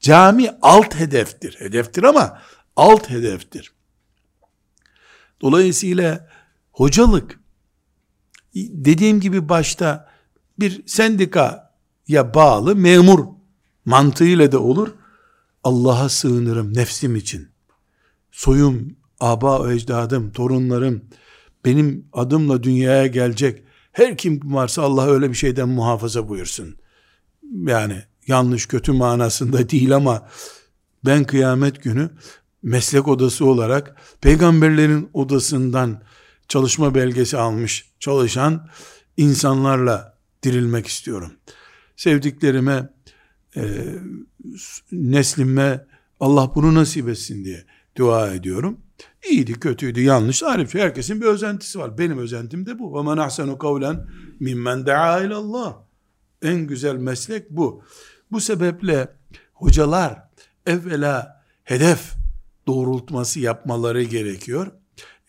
[0.00, 1.56] Cami alt hedeftir.
[1.58, 2.38] Hedeftir ama
[2.76, 3.71] alt hedeftir.
[5.42, 6.28] Dolayısıyla
[6.72, 7.40] hocalık
[8.54, 10.08] dediğim gibi başta
[10.58, 13.24] bir sendikaya bağlı memur
[13.84, 14.88] mantığıyla da olur.
[15.64, 17.48] Allah'a sığınırım nefsim için.
[18.32, 21.04] Soyum, aba ecdadım, torunlarım
[21.64, 26.76] benim adımla dünyaya gelecek her kim varsa Allah öyle bir şeyden muhafaza buyursun.
[27.66, 30.28] Yani yanlış kötü manasında değil ama
[31.04, 32.10] ben kıyamet günü
[32.63, 36.01] meslek odası olarak peygamberlerin odasından
[36.47, 38.69] çalışma belgesi almış çalışan
[39.17, 41.31] insanlarla dirilmek istiyorum.
[41.95, 42.89] Sevdiklerime,
[43.57, 43.63] e,
[44.91, 45.85] neslime
[46.19, 47.65] Allah bunu nasip etsin diye
[47.97, 48.77] dua ediyorum.
[49.29, 50.75] İyiydi, kötüydü, yanlış, arif.
[50.75, 51.97] Herkesin bir özentisi var.
[51.97, 52.83] Benim özentim de bu.
[52.83, 54.05] وَمَنْ أَحْسَنُ قَوْلًا
[54.41, 55.75] مِمَّنْ دَعَا اِلَى اللّٰهِ
[56.41, 57.83] En güzel meslek bu.
[58.31, 59.07] Bu sebeple
[59.53, 60.29] hocalar
[60.65, 62.17] evvela hedef
[62.66, 64.72] doğrultması yapmaları gerekiyor.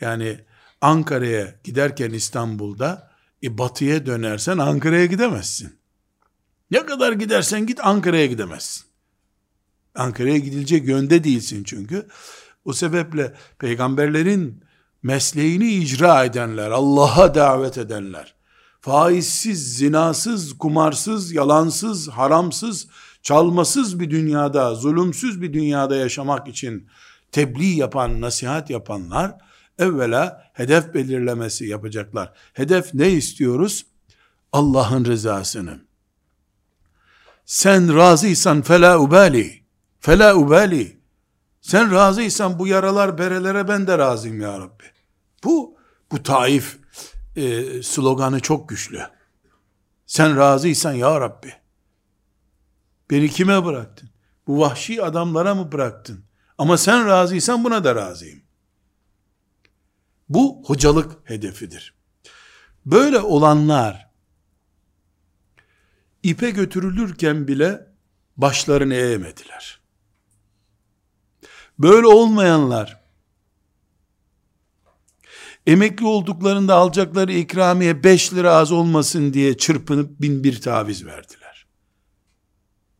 [0.02, 0.40] Yani
[0.82, 3.12] Ankara'ya giderken İstanbul'da
[3.44, 5.80] e, batıya dönersen Ankara'ya gidemezsin.
[6.72, 8.86] Ne kadar gidersen git Ankara'ya gidemezsin.
[9.96, 12.08] Ankara'ya gidilecek yönde değilsin çünkü.
[12.66, 14.64] O sebeple peygamberlerin
[15.04, 18.36] mesleğini icra edenler, Allah'a davet edenler,
[18.82, 22.88] faizsiz, zinasız, kumarsız, yalansız, haramsız,
[23.22, 26.88] çalmasız bir dünyada, zulümsüz bir dünyada yaşamak için
[27.34, 29.36] tebliğ yapan, nasihat yapanlar,
[29.80, 32.34] evvela hedef belirlemesi yapacaklar.
[32.54, 33.86] Hedef ne istiyoruz?
[34.52, 35.80] Allah'ın rızasını.
[37.46, 39.64] Sen razıysan fela ubali.
[40.00, 41.02] Fela ubali.
[41.62, 44.84] Sen razıysan bu yaralar berelere ben de razıyım ya Rabbi.
[45.44, 45.78] Bu,
[46.12, 46.78] bu taif
[47.36, 49.02] e, sloganı çok güçlü.
[50.06, 51.54] Sen razıysan ya Rabbi.
[53.10, 54.10] Beni kime bıraktın?
[54.48, 56.26] Bu vahşi adamlara mı bıraktın?
[56.58, 58.42] Ama sen razıysan buna da razıyım.
[60.30, 61.94] Bu hocalık hedefidir.
[62.86, 64.10] Böyle olanlar
[66.24, 67.88] ipe götürülürken bile
[68.38, 69.80] başlarını eğmediler.
[71.80, 73.04] Böyle olmayanlar
[75.68, 81.68] emekli olduklarında alacakları ikramiye 5 lira az olmasın diye çırpınıp bin bir taviz verdiler.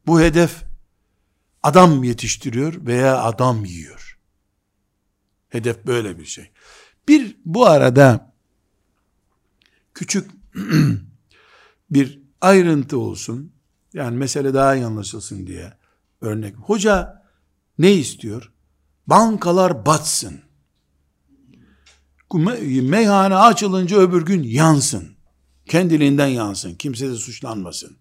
[0.08, 0.64] Bu hedef
[1.64, 4.20] adam yetiştiriyor veya adam yiyor.
[5.50, 6.52] Hedef böyle bir şey.
[7.08, 8.34] Bir bu arada
[9.94, 10.32] küçük
[11.90, 13.54] bir ayrıntı olsun.
[13.94, 15.74] Yani mesele daha iyi anlaşılsın diye
[16.22, 16.56] örnek.
[16.56, 17.24] Hoca
[17.78, 18.52] ne istiyor?
[19.08, 20.42] Bankalar batsın.
[22.82, 25.16] Meyhane açılınca öbür gün yansın.
[25.66, 26.76] Kendiliğinden yansın.
[26.76, 27.98] Kimse de suçlanmasın.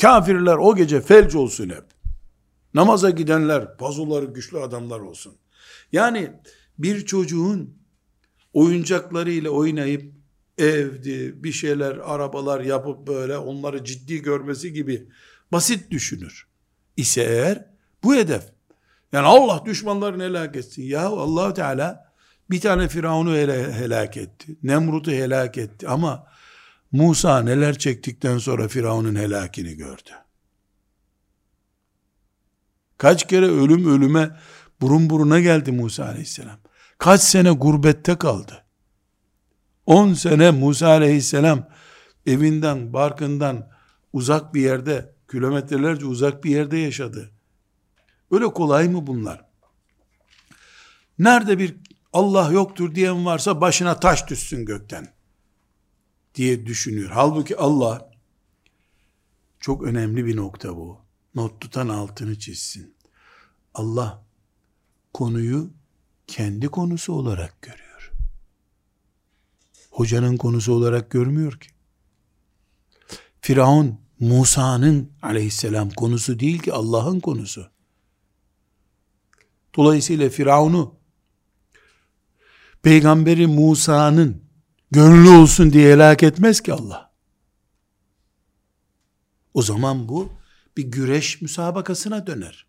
[0.00, 1.93] Kafirler o gece felç olsun hep.
[2.74, 5.34] Namaza gidenler, pazuları güçlü adamlar olsun.
[5.92, 6.32] Yani
[6.78, 7.78] bir çocuğun
[8.52, 10.14] oyuncaklarıyla oynayıp
[10.58, 15.08] evdi, bir şeyler, arabalar yapıp böyle onları ciddi görmesi gibi
[15.52, 16.46] basit düşünür.
[16.96, 17.66] ise eğer
[18.02, 18.42] bu hedef.
[19.12, 20.82] Yani Allah düşmanlarını helak etsin.
[20.82, 22.12] Ya allah Teala
[22.50, 23.36] bir tane Firavun'u
[23.72, 24.56] helak etti.
[24.62, 25.88] Nemrut'u helak etti.
[25.88, 26.26] Ama
[26.92, 30.10] Musa neler çektikten sonra Firavun'un helakini gördü.
[33.04, 34.36] Kaç kere ölüm ölüme
[34.80, 36.58] burun buruna geldi Musa aleyhisselam.
[36.98, 38.64] Kaç sene gurbette kaldı.
[39.86, 41.68] 10 sene Musa aleyhisselam
[42.26, 43.70] evinden, barkından
[44.12, 47.30] uzak bir yerde, kilometrelerce uzak bir yerde yaşadı.
[48.30, 49.44] Öyle kolay mı bunlar?
[51.18, 51.76] Nerede bir
[52.12, 55.08] Allah yoktur diyen varsa başına taş düşsün gökten
[56.34, 57.10] diye düşünüyor.
[57.10, 58.10] Halbuki Allah
[59.60, 61.04] çok önemli bir nokta bu.
[61.34, 62.93] Not tutan altını çizsin.
[63.74, 64.24] Allah
[65.14, 65.70] konuyu
[66.26, 68.12] kendi konusu olarak görüyor.
[69.90, 71.68] Hocanın konusu olarak görmüyor ki.
[73.40, 77.70] Firavun Musa'nın aleyhisselam konusu değil ki Allah'ın konusu.
[79.76, 80.94] Dolayısıyla Firavun'u
[82.82, 84.42] peygamberi Musa'nın
[84.90, 87.12] gönlü olsun diye helak etmez ki Allah.
[89.54, 90.32] O zaman bu
[90.76, 92.66] bir güreş müsabakasına döner.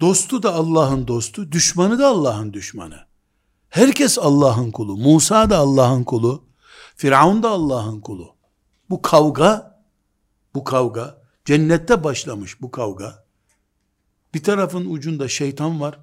[0.00, 3.06] Dostu da Allah'ın dostu, düşmanı da Allah'ın düşmanı.
[3.68, 4.96] Herkes Allah'ın kulu.
[4.96, 6.44] Musa da Allah'ın kulu.
[6.96, 8.36] Firavun da Allah'ın kulu.
[8.90, 9.82] Bu kavga,
[10.54, 13.24] bu kavga, cennette başlamış bu kavga.
[14.34, 15.98] Bir tarafın ucunda şeytan var,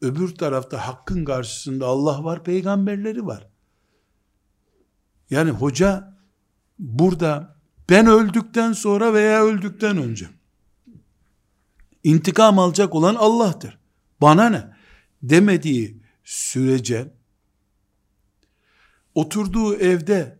[0.00, 3.48] öbür tarafta hakkın karşısında Allah var, peygamberleri var.
[5.30, 6.18] Yani hoca
[6.78, 7.56] burada
[7.90, 10.28] ben öldükten sonra veya öldükten önce
[12.04, 13.78] intikam alacak olan Allah'tır.
[14.20, 14.76] Bana ne?
[15.22, 17.14] Demediği sürece
[19.14, 20.38] oturduğu evde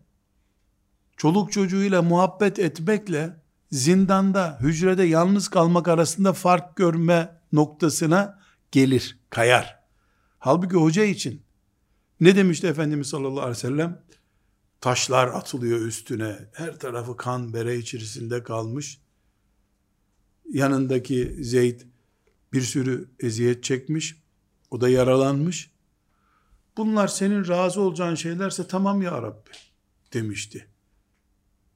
[1.16, 8.40] çoluk çocuğuyla muhabbet etmekle zindanda, hücrede yalnız kalmak arasında fark görme noktasına
[8.72, 9.83] gelir, kayar.
[10.38, 11.42] Halbuki hoca için
[12.20, 14.03] ne demişti Efendimiz sallallahu aleyhi ve sellem?
[14.81, 16.38] Taşlar atılıyor üstüne.
[16.53, 19.01] Her tarafı kan bere içerisinde kalmış.
[20.52, 21.80] Yanındaki Zeyd
[22.52, 24.16] bir sürü eziyet çekmiş.
[24.70, 25.70] O da yaralanmış.
[26.76, 29.50] Bunlar senin razı olacağın şeylerse tamam ya Rabbi
[30.12, 30.66] demişti.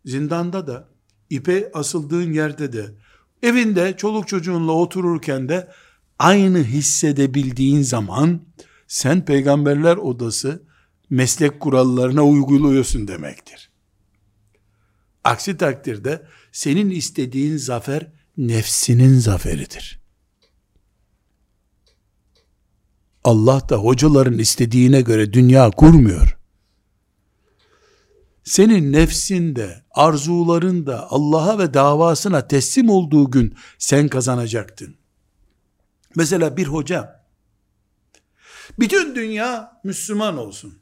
[0.04, 0.88] Zindanda da,
[1.30, 2.94] ipe asıldığın yerde de,
[3.42, 5.72] evinde çoluk çocuğunla otururken de
[6.18, 8.40] aynı hissedebildiğin zaman
[8.88, 10.62] sen peygamberler odası
[11.10, 13.70] meslek kurallarına uyguluyorsun demektir.
[15.24, 20.00] Aksi takdirde senin istediğin zafer nefsinin zaferidir.
[23.24, 26.38] Allah da hocaların istediğine göre dünya kurmuyor.
[28.44, 34.96] Senin nefsinde, arzularında Allah'a ve davasına teslim olduğu gün sen kazanacaktın.
[36.16, 37.26] Mesela bir hoca,
[38.78, 40.78] bütün dünya Müslüman olsun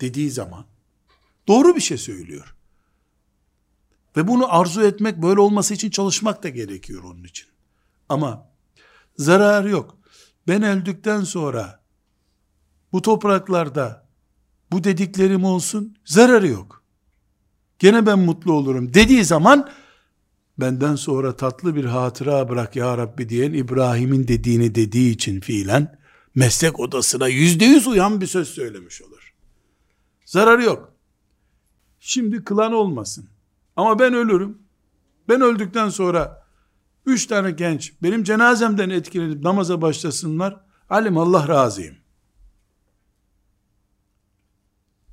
[0.00, 0.66] dediği zaman
[1.48, 2.56] doğru bir şey söylüyor.
[4.16, 7.48] Ve bunu arzu etmek, böyle olması için çalışmak da gerekiyor onun için.
[8.08, 8.50] Ama
[9.16, 9.98] zarar yok.
[10.48, 11.84] Ben öldükten sonra
[12.92, 14.06] bu topraklarda
[14.72, 16.82] bu dediklerim olsun, zararı yok.
[17.78, 19.70] Gene ben mutlu olurum dediği zaman
[20.58, 25.98] benden sonra tatlı bir hatıra bırak ya Rabbi diyen İbrahim'in dediğini dediği için fiilen
[26.34, 29.34] meslek odasına yüzde yüz uyan bir söz söylemiş olur.
[30.24, 30.92] Zararı yok.
[32.00, 33.28] Şimdi kılan olmasın.
[33.76, 34.58] Ama ben ölürüm.
[35.28, 36.46] Ben öldükten sonra
[37.06, 40.60] üç tane genç benim cenazemden etkilenip namaza başlasınlar.
[40.90, 41.96] Alim Allah razıyım.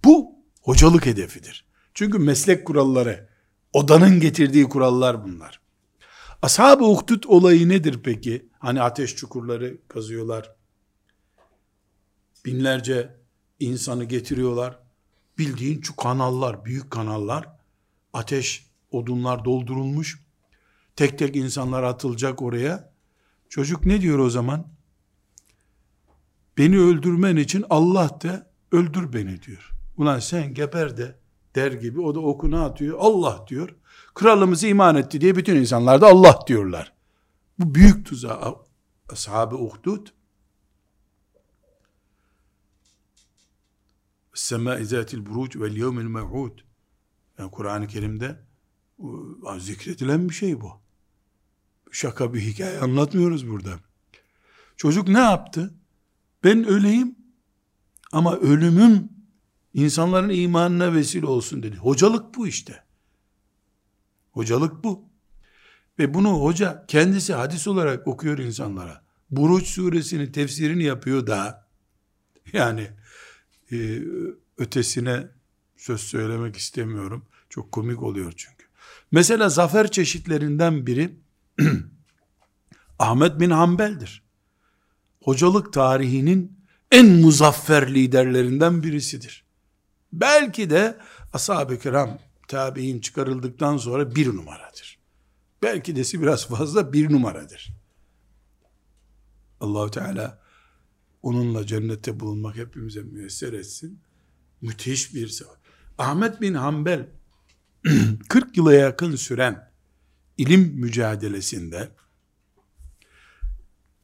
[0.06, 1.66] Bu hocalık hedefidir.
[1.94, 3.30] Çünkü meslek kuralları,
[3.74, 5.62] odanın getirdiği kurallar bunlar.
[6.42, 8.50] Ashab-ı Uhdud olayı nedir peki?
[8.60, 10.56] Hani ateş çukurları kazıyorlar.
[12.46, 13.16] Binlerce
[13.60, 14.80] insanı getiriyorlar.
[15.38, 17.61] Bildiğin şu kanallar, büyük kanallar.
[18.14, 20.22] Ateş, odunlar doldurulmuş.
[20.96, 22.94] Tek tek insanlar atılacak oraya.
[23.50, 24.68] Çocuk ne diyor o zaman?
[26.58, 29.72] Beni öldürmen için Allah da öldür beni diyor.
[29.98, 31.20] Ulan sen geber de
[31.56, 32.98] der gibi o da okuna atıyor.
[33.00, 33.76] Allah diyor.
[34.16, 36.94] Kralımız iman etti diye bütün insanlar da Allah diyorlar.
[37.60, 38.56] Bu büyük tuzağı
[39.10, 40.08] ashab-ı uhdud
[44.34, 46.60] Sema izatil buruc vel yevmil mev'ud
[47.42, 48.40] yani Kur'an-ı Kerim'de
[49.60, 50.82] zikredilen bir şey bu.
[51.92, 53.80] Şaka bir hikaye anlatmıyoruz burada.
[54.78, 55.74] Çocuk ne yaptı?
[56.44, 57.16] Ben öleyim
[58.12, 59.10] ama ölümüm
[59.74, 61.78] insanların imanına vesile olsun dedi.
[61.78, 62.84] Hocalık bu işte.
[64.32, 65.10] Hocalık bu.
[66.00, 69.06] Ve bunu hoca kendisi hadis olarak okuyor insanlara.
[69.32, 71.68] Buruç suresinin tefsirini yapıyor da
[72.54, 72.92] yani
[73.72, 74.02] e,
[74.58, 75.28] ötesine
[75.78, 77.26] söz söylemek istemiyorum.
[77.52, 78.66] Çok komik oluyor çünkü.
[79.12, 81.20] Mesela zafer çeşitlerinden biri
[83.00, 84.24] Ahmet bin Hanbel'dir.
[85.24, 86.58] Hocalık tarihinin
[86.92, 89.46] en muzaffer liderlerinden birisidir.
[90.14, 90.98] Belki de
[91.34, 95.00] ashab-ı kiram tabi'in çıkarıldıktan sonra bir numaradır.
[95.64, 97.74] Belki desi biraz fazla bir numaradır.
[99.60, 100.42] Allahu Teala
[101.24, 104.00] onunla cennette bulunmak hepimize müyesser etsin.
[104.62, 105.56] Müthiş bir sefer.
[105.98, 107.08] Ahmet bin Hanbel
[108.30, 109.72] 40 yıla yakın süren
[110.38, 111.92] ilim mücadelesinde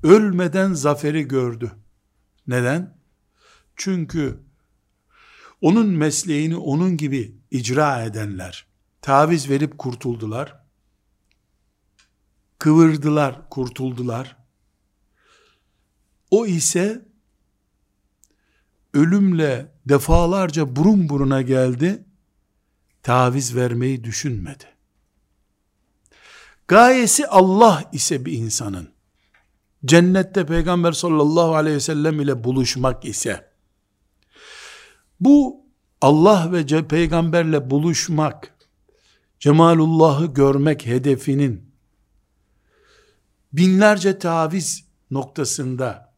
[0.04, 1.71] ölmeden zaferi gördü.
[2.48, 2.98] Neden?
[3.75, 4.40] Çünkü
[5.62, 8.67] onun mesleğini onun gibi icra edenler
[9.02, 10.60] taviz verip kurtuldular.
[12.60, 14.38] Kıvırdılar, kurtuldular.
[16.32, 17.06] O ise
[18.94, 22.07] ölümle defalarca burun buruna geldi.
[23.08, 24.64] Taviz vermeyi düşünmedi.
[26.68, 28.90] Gayesi Allah ise bir insanın
[29.86, 33.52] cennette peygamber sallallahu aleyhi ve sellem ile buluşmak ise
[35.20, 35.66] bu
[36.02, 38.58] Allah ve peygamberle buluşmak,
[39.40, 41.72] Cemalullah'ı görmek hedefinin
[43.54, 46.14] binlerce taviz noktasında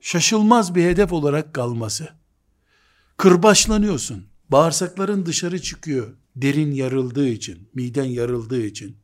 [0.00, 2.08] şaşılmaz bir hedef olarak kalması.
[3.16, 4.31] Kırbaçlanıyorsun.
[4.52, 6.16] Bağırsakların dışarı çıkıyor.
[6.36, 8.96] Derin yarıldığı için, miden yarıldığı için.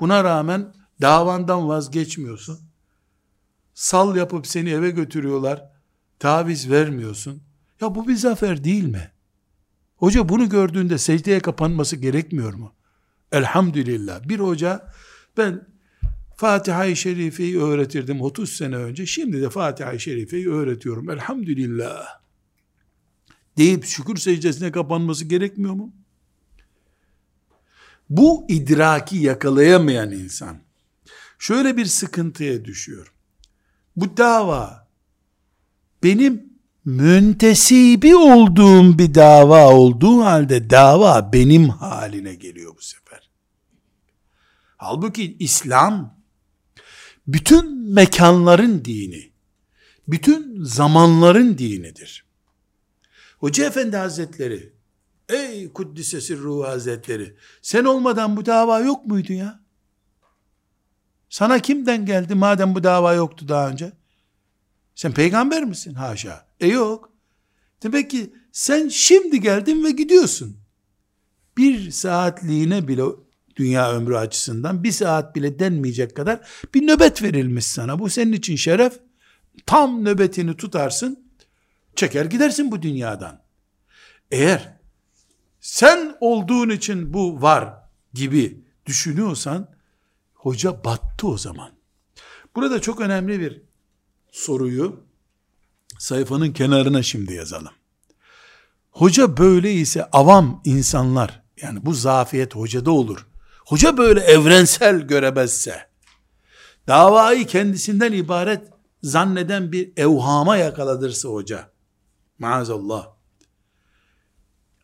[0.00, 2.60] Buna rağmen davandan vazgeçmiyorsun.
[3.74, 5.64] Sal yapıp seni eve götürüyorlar.
[6.18, 7.42] Taviz vermiyorsun.
[7.80, 9.10] Ya bu bir zafer değil mi?
[9.96, 12.72] Hoca bunu gördüğünde secdeye kapanması gerekmiyor mu?
[13.32, 14.28] Elhamdülillah.
[14.28, 14.92] Bir hoca
[15.36, 15.66] ben
[16.36, 19.06] Fatiha-i Şerife'yi öğretirdim 30 sene önce.
[19.06, 21.10] Şimdi de Fatiha-i Şerife'yi öğretiyorum.
[21.10, 22.25] Elhamdülillah.
[23.56, 25.92] Deyip şükür secdesine kapanması gerekmiyor mu?
[28.10, 30.58] Bu idraki yakalayamayan insan
[31.38, 33.12] şöyle bir sıkıntıya düşüyor.
[33.96, 34.88] Bu dava
[36.02, 36.46] benim
[36.84, 43.30] müntesibi olduğum bir dava olduğu halde dava benim haline geliyor bu sefer.
[44.76, 46.20] Halbuki İslam
[47.26, 49.32] bütün mekanların dini,
[50.08, 52.25] bütün zamanların dinidir.
[53.38, 54.72] Hoca Efendi Hazretleri,
[55.28, 59.60] ey Kuddisesi Ruhu Hazretleri, sen olmadan bu dava yok muydu ya?
[61.30, 63.92] Sana kimden geldi madem bu dava yoktu daha önce?
[64.94, 65.94] Sen peygamber misin?
[65.94, 66.46] Haşa.
[66.60, 67.12] E yok.
[67.82, 70.56] Demek ki sen şimdi geldin ve gidiyorsun.
[71.56, 73.02] Bir saatliğine bile
[73.56, 77.98] dünya ömrü açısından bir saat bile denmeyecek kadar bir nöbet verilmiş sana.
[77.98, 79.00] Bu senin için şeref.
[79.66, 81.25] Tam nöbetini tutarsın,
[81.96, 83.42] çeker gidersin bu dünyadan.
[84.30, 84.76] Eğer
[85.60, 87.74] sen olduğun için bu var
[88.14, 89.68] gibi düşünüyorsan
[90.34, 91.70] hoca battı o zaman.
[92.54, 93.62] Burada çok önemli bir
[94.32, 95.04] soruyu
[95.98, 97.72] sayfanın kenarına şimdi yazalım.
[98.90, 103.26] Hoca böyle ise avam insanlar yani bu zafiyet hocada olur.
[103.66, 105.86] Hoca böyle evrensel göremezse
[106.88, 108.68] davayı kendisinden ibaret
[109.02, 111.70] zanneden bir evhama yakaladırsa hoca
[112.38, 113.12] maazallah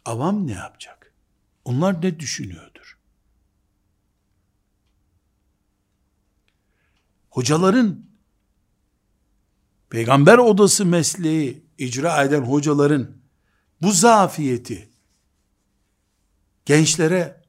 [0.04, 1.14] avam ne yapacak?
[1.64, 2.98] Onlar ne düşünüyordur?
[7.30, 8.06] Hocaların
[9.90, 13.16] peygamber odası mesleği icra eden hocaların
[13.82, 14.90] bu zafiyeti
[16.64, 17.42] gençlere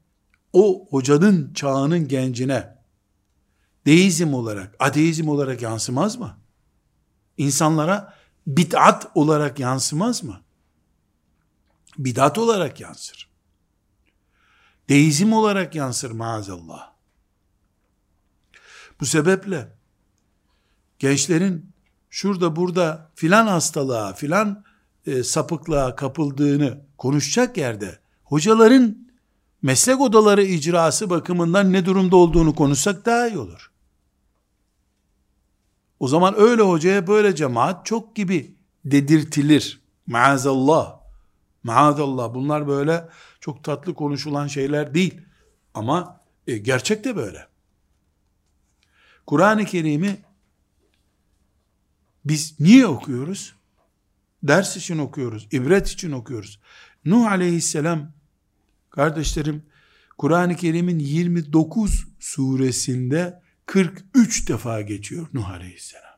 [0.52, 2.78] o hocanın çağının gencine
[3.86, 6.38] deizm olarak, ateizm olarak yansımaz mı?
[7.36, 8.13] İnsanlara
[8.46, 10.40] bid'at olarak yansımaz mı?
[11.98, 13.28] Bidat olarak yansır.
[14.88, 16.92] Deizm olarak yansır maazallah.
[19.00, 19.72] Bu sebeple
[20.98, 21.70] gençlerin
[22.10, 24.64] şurada burada filan hastalığa, filan
[25.06, 29.08] e, sapıklığa kapıldığını konuşacak yerde hocaların
[29.62, 33.72] meslek odaları icrası bakımından ne durumda olduğunu konuşsak daha iyi olur.
[36.04, 39.80] O zaman öyle hocaya böyle cemaat çok gibi dedirtilir.
[40.06, 41.00] Maazallah.
[41.62, 42.34] Maazallah.
[42.34, 43.08] Bunlar böyle
[43.40, 45.20] çok tatlı konuşulan şeyler değil.
[45.74, 47.46] Ama e, gerçek de böyle.
[49.26, 50.16] Kur'an-ı Kerim'i
[52.24, 53.54] biz niye okuyoruz?
[54.42, 56.60] Ders için okuyoruz, ibret için okuyoruz.
[57.04, 58.12] Nuh aleyhisselam,
[58.90, 59.62] kardeşlerim,
[60.18, 66.14] Kur'an-ı Kerim'in 29 suresinde 43 defa geçiyor Nuh aleyhisselam.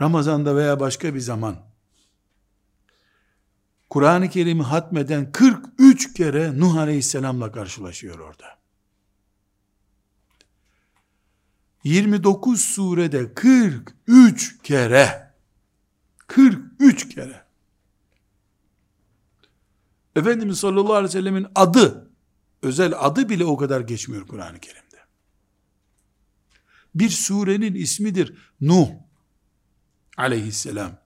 [0.00, 1.56] Ramazan'da veya başka bir zaman
[3.90, 8.56] Kur'an-ı Kerim'i hatmeden 43 kere Nuh aleyhisselamla karşılaşıyor orada.
[11.84, 15.34] 29 surede 43 kere
[16.26, 17.46] 43 kere
[20.16, 22.05] Efendimiz sallallahu aleyhi ve sellemin adı
[22.62, 24.96] özel adı bile o kadar geçmiyor Kur'an-ı Kerim'de.
[26.94, 28.88] Bir surenin ismidir Nuh
[30.16, 30.98] aleyhisselam.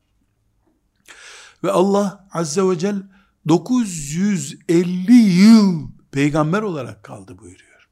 [1.64, 3.02] Ve Allah azze ve celle
[3.48, 7.88] 950 yıl peygamber olarak kaldı buyuruyor.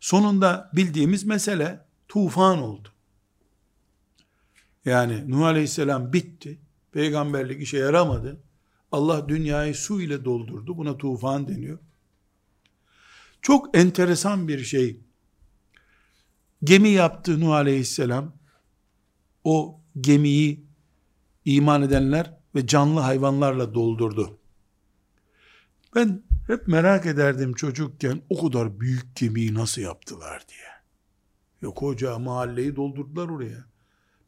[0.00, 2.92] Sonunda bildiğimiz mesele tufan oldu.
[4.84, 6.60] Yani Nuh Aleyhisselam bitti.
[6.92, 8.40] Peygamberlik işe yaramadı.
[8.92, 10.76] Allah dünyayı su ile doldurdu.
[10.76, 11.78] Buna tufan deniyor.
[13.42, 15.00] Çok enteresan bir şey.
[16.64, 18.36] Gemi yaptı Nuh Aleyhisselam.
[19.44, 20.66] O gemiyi
[21.44, 24.38] iman edenler ve canlı hayvanlarla doldurdu.
[25.94, 30.68] Ben hep merak ederdim çocukken o kadar büyük gemiyi nasıl yaptılar diye.
[31.62, 33.64] Yok hoca mahalleyi doldurdular oraya.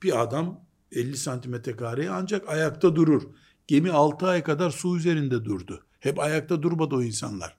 [0.02, 0.60] Bir adam
[0.92, 3.22] 50 santimetre kareye ancak ayakta durur.
[3.68, 5.84] Gemi 6 ay kadar su üzerinde durdu.
[6.00, 7.56] Hep ayakta durmadı o insanlar.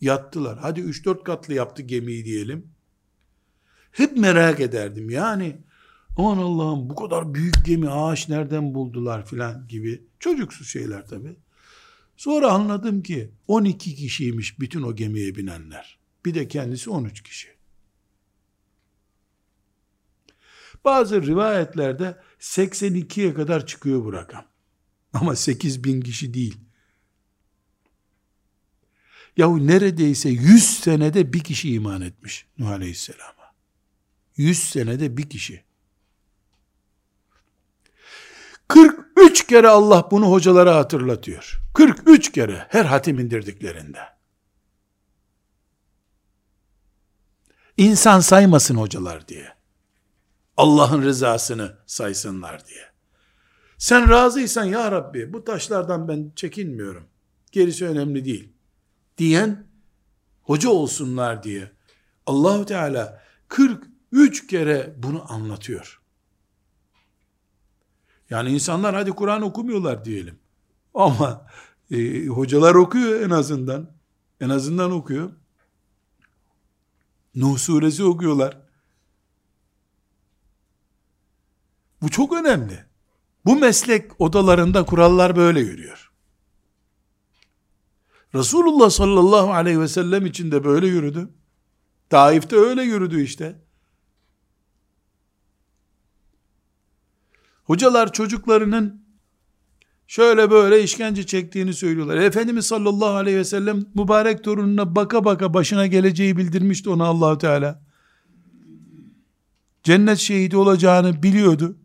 [0.00, 0.58] Yattılar.
[0.58, 2.68] Hadi 3-4 katlı yaptı gemiyi diyelim.
[3.92, 5.10] Hep merak ederdim.
[5.10, 5.56] Yani
[6.16, 10.04] aman Allah'ım bu kadar büyük gemi ağaç nereden buldular filan gibi.
[10.18, 11.36] Çocuksu şeyler tabi.
[12.16, 15.98] Sonra anladım ki 12 kişiymiş bütün o gemiye binenler.
[16.24, 17.48] Bir de kendisi 13 kişi.
[20.84, 24.53] Bazı rivayetlerde 82'ye kadar çıkıyor bu rakam.
[25.20, 26.56] Ama 8 bin kişi değil.
[29.36, 33.54] Yahu neredeyse 100 senede bir kişi iman etmiş Nuh Aleyhisselam'a.
[34.36, 35.64] 100 senede bir kişi.
[38.68, 41.60] 43 kere Allah bunu hocalara hatırlatıyor.
[41.74, 44.00] 43 kere her hatim indirdiklerinde.
[47.76, 49.54] İnsan saymasın hocalar diye.
[50.56, 52.93] Allah'ın rızasını saysınlar diye.
[53.78, 57.04] Sen razıysan ya Rabbi bu taşlardan ben çekinmiyorum.
[57.52, 58.52] Gerisi önemli değil.
[59.18, 59.66] Diyen
[60.42, 61.70] hoca olsunlar diye.
[62.26, 66.00] Allahu Teala 43 kere bunu anlatıyor.
[68.30, 70.38] Yani insanlar hadi Kur'an okumuyorlar diyelim.
[70.94, 71.46] Ama
[71.90, 73.90] e, hocalar okuyor en azından.
[74.40, 75.30] En azından okuyor.
[77.34, 78.58] Nuh suresi okuyorlar.
[82.02, 82.84] Bu çok önemli.
[83.44, 86.12] Bu meslek odalarında kurallar böyle yürüyor.
[88.34, 91.30] Resulullah sallallahu aleyhi ve sellem için de böyle yürüdü.
[92.10, 93.60] Taif'te öyle yürüdü işte.
[97.64, 99.04] Hocalar çocuklarının
[100.06, 102.16] şöyle böyle işkence çektiğini söylüyorlar.
[102.16, 107.82] Efendimiz sallallahu aleyhi ve sellem mübarek torununa baka baka başına geleceği bildirmişti ona Allahu Teala.
[109.82, 111.76] Cennet şehidi olacağını biliyordu.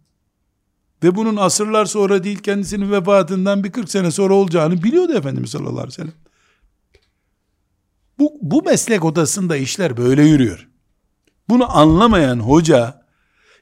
[1.04, 5.72] Ve bunun asırlar sonra değil kendisinin vefatından bir 40 sene sonra olacağını biliyordu Efendimiz sallallahu
[5.72, 6.14] aleyhi ve sellem.
[8.20, 10.68] Bu, bu meslek odasında işler böyle yürüyor.
[11.50, 13.06] Bunu anlamayan hoca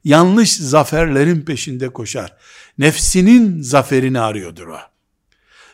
[0.04, 2.38] yanlış zaferlerin peşinde koşar.
[2.78, 4.78] Nefsinin zaferini arıyordur o.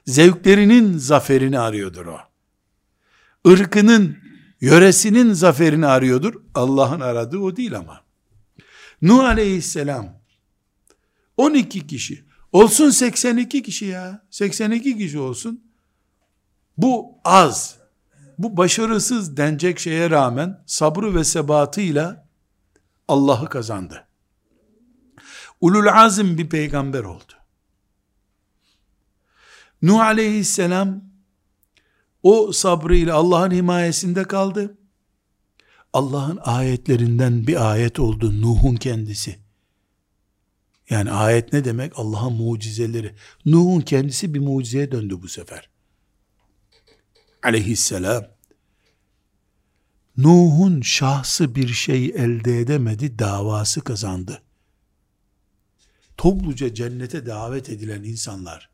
[0.05, 2.17] Zevklerinin zaferini arıyordur o.
[3.45, 4.17] Irkının,
[4.61, 6.33] yöresinin zaferini arıyordur.
[6.55, 8.03] Allah'ın aradığı o değil ama.
[9.01, 10.22] Nuh aleyhisselam
[11.37, 12.25] 12 kişi.
[12.51, 14.25] Olsun 82 kişi ya.
[14.29, 15.63] 82 kişi olsun.
[16.77, 17.77] Bu az.
[18.37, 22.27] Bu başarısız denecek şeye rağmen sabrı ve sebatıyla
[23.07, 24.07] Allah'ı kazandı.
[25.61, 27.33] Ulul azim bir peygamber oldu.
[29.81, 31.03] Nuh aleyhisselam
[32.23, 34.77] o sabrıyla Allah'ın himayesinde kaldı.
[35.93, 39.42] Allah'ın ayetlerinden bir ayet oldu Nuh'un kendisi.
[40.89, 41.93] Yani ayet ne demek?
[41.95, 43.15] Allah'ın mucizeleri.
[43.45, 45.69] Nuh'un kendisi bir mucizeye döndü bu sefer.
[47.43, 48.23] Aleyhisselam.
[50.17, 54.41] Nuh'un şahsı bir şey elde edemedi, davası kazandı.
[56.17, 58.69] Topluca cennete davet edilen insanlar,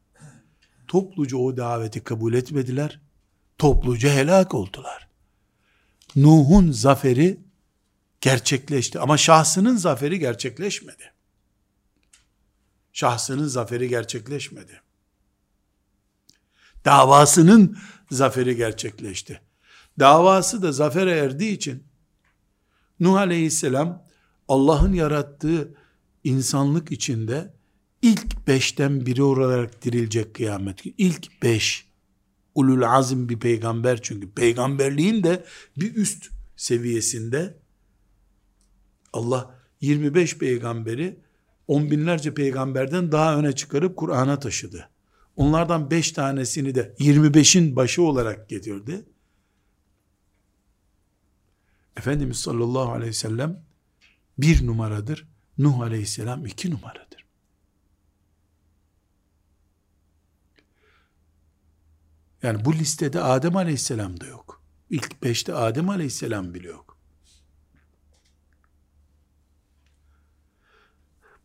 [0.87, 3.01] topluca o daveti kabul etmediler,
[3.57, 5.07] topluca helak oldular.
[6.15, 7.39] Nuh'un zaferi
[8.21, 11.13] gerçekleşti ama şahsının zaferi gerçekleşmedi
[12.93, 14.81] şahsının zaferi gerçekleşmedi.
[16.85, 17.77] Davasının
[18.11, 19.41] zaferi gerçekleşti.
[19.99, 21.83] Davası da zafere erdiği için
[22.99, 24.03] Nuh aleyhisselam
[24.47, 25.73] Allah'ın yarattığı
[26.23, 27.53] insanlık içinde
[28.01, 30.85] ilk beşten biri olarak dirilecek kıyamet.
[30.97, 31.89] İlk beş.
[32.55, 34.31] Ulul azim bir peygamber çünkü.
[34.31, 35.45] Peygamberliğin de
[35.77, 37.57] bir üst seviyesinde
[39.13, 41.19] Allah 25 peygamberi
[41.69, 44.89] on binlerce peygamberden daha öne çıkarıp Kur'an'a taşıdı.
[45.35, 49.05] Onlardan beş tanesini de 25'in başı olarak getirdi.
[51.97, 53.63] Efendimiz sallallahu aleyhi ve sellem
[54.37, 55.27] bir numaradır.
[55.57, 57.25] Nuh aleyhisselam iki numaradır.
[62.43, 64.61] Yani bu listede Adem aleyhisselam da yok.
[64.89, 66.88] İlk beşte Adem aleyhisselam bile yok.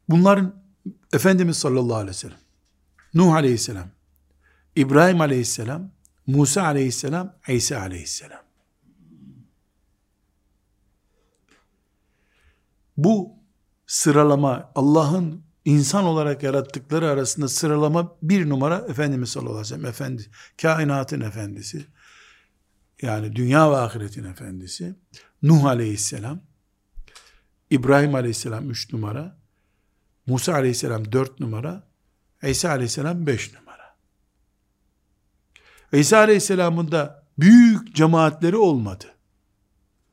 [0.08, 0.64] Bunların
[1.12, 2.38] Efendimiz sallallahu aleyhi ve sellem,
[3.14, 3.88] Nuh aleyhisselam,
[4.76, 5.90] İbrahim aleyhisselam,
[6.26, 8.40] Musa aleyhisselam, İsa aleyhisselam.
[12.96, 13.32] Bu
[13.86, 20.30] sıralama Allah'ın insan olarak yarattıkları arasında sıralama bir numara Efendimiz sallallahu aleyhi ve sellem efendi,
[20.62, 21.86] kainatın efendisi,
[23.02, 24.94] yani dünya ve ahiretin efendisi,
[25.42, 26.40] Nuh aleyhisselam,
[27.70, 29.43] İbrahim aleyhisselam üç numara,
[30.26, 31.82] Musa aleyhisselam dört numara,
[32.42, 33.96] İsa aleyhisselam beş numara.
[35.92, 39.04] İsa aleyhisselamın da büyük cemaatleri olmadı.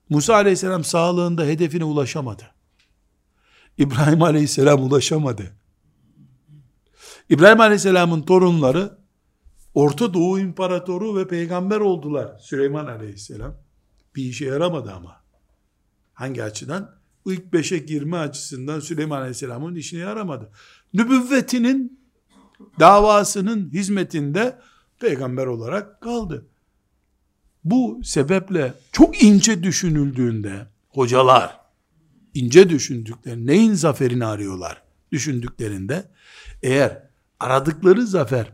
[0.09, 2.43] Musa aleyhisselam sağlığında hedefine ulaşamadı.
[3.77, 5.53] İbrahim aleyhisselam ulaşamadı.
[7.29, 8.97] İbrahim aleyhisselamın torunları
[9.73, 12.39] Orta Doğu İmparatoru ve peygamber oldular.
[12.39, 13.55] Süleyman aleyhisselam.
[14.15, 15.21] Bir işe yaramadı ama.
[16.13, 17.00] Hangi açıdan?
[17.25, 20.49] İlk beşe girme açısından Süleyman aleyhisselamın işine yaramadı.
[20.93, 21.99] Nübüvvetinin
[22.79, 24.59] davasının hizmetinde
[24.99, 26.45] peygamber olarak kaldı.
[27.63, 31.59] Bu sebeple çok ince düşünüldüğünde hocalar
[32.33, 36.11] ince düşündükleri neyin zaferini arıyorlar düşündüklerinde
[36.63, 37.03] eğer
[37.39, 38.53] aradıkları zafer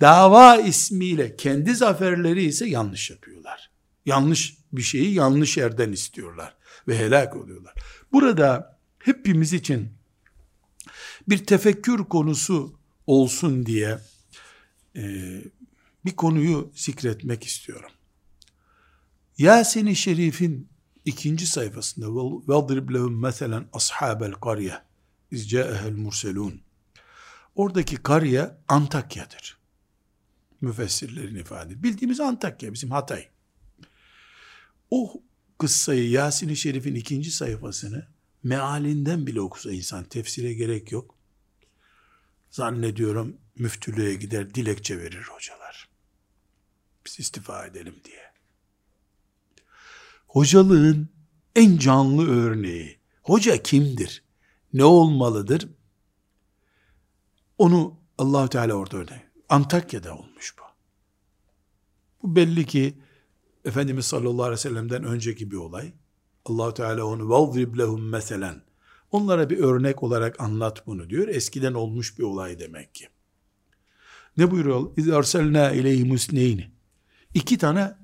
[0.00, 3.70] dava ismiyle kendi zaferleri ise yanlış yapıyorlar.
[4.06, 6.54] Yanlış bir şeyi yanlış yerden istiyorlar
[6.87, 7.73] ve helak oluyorlar.
[8.11, 9.93] Burada hepimiz için
[11.29, 13.99] bir tefekkür konusu olsun diye
[14.95, 15.03] e,
[16.05, 17.91] bir konuyu zikretmek istiyorum.
[19.37, 20.69] Yasin-i Şerif'in
[21.05, 24.81] ikinci sayfasında وَضْرِبْ لَهُمْ مَثَلًا أَصْحَابَ الْقَرْيَةِ
[25.31, 26.59] اِذْ جَاءَهَا الْمُرْسَلُونَ
[27.55, 29.57] Oradaki kariye Antakya'dır.
[30.61, 31.83] Müfessirlerin ifade.
[31.83, 33.27] Bildiğimiz Antakya, bizim Hatay.
[34.91, 35.21] O
[35.58, 38.06] kıssayı Yasin-i Şerif'in ikinci sayfasını
[38.42, 41.14] mealinden bile okusa insan tefsire gerek yok.
[42.50, 45.88] Zannediyorum müftülüğe gider dilekçe verir hocalar.
[47.06, 48.24] Biz istifa edelim diye.
[50.26, 51.08] Hocalığın
[51.56, 52.98] en canlı örneği.
[53.22, 54.24] Hoca kimdir?
[54.72, 55.68] Ne olmalıdır?
[57.58, 59.24] Onu Allahu Teala orada örnek.
[59.48, 60.62] Antakya'da olmuş bu.
[62.22, 62.98] Bu belli ki
[63.64, 65.92] Efendimiz sallallahu aleyhi ve sellem'den önceki bir olay.
[66.44, 68.62] Allahu Teala onu vazrib lehum meselen.
[69.10, 71.28] Onlara bir örnek olarak anlat bunu diyor.
[71.28, 73.08] Eskiden olmuş bir olay demek ki.
[74.36, 74.90] Ne buyuruyor?
[74.96, 76.70] İz arselna ileyhi musneyni.
[77.34, 77.96] İki tane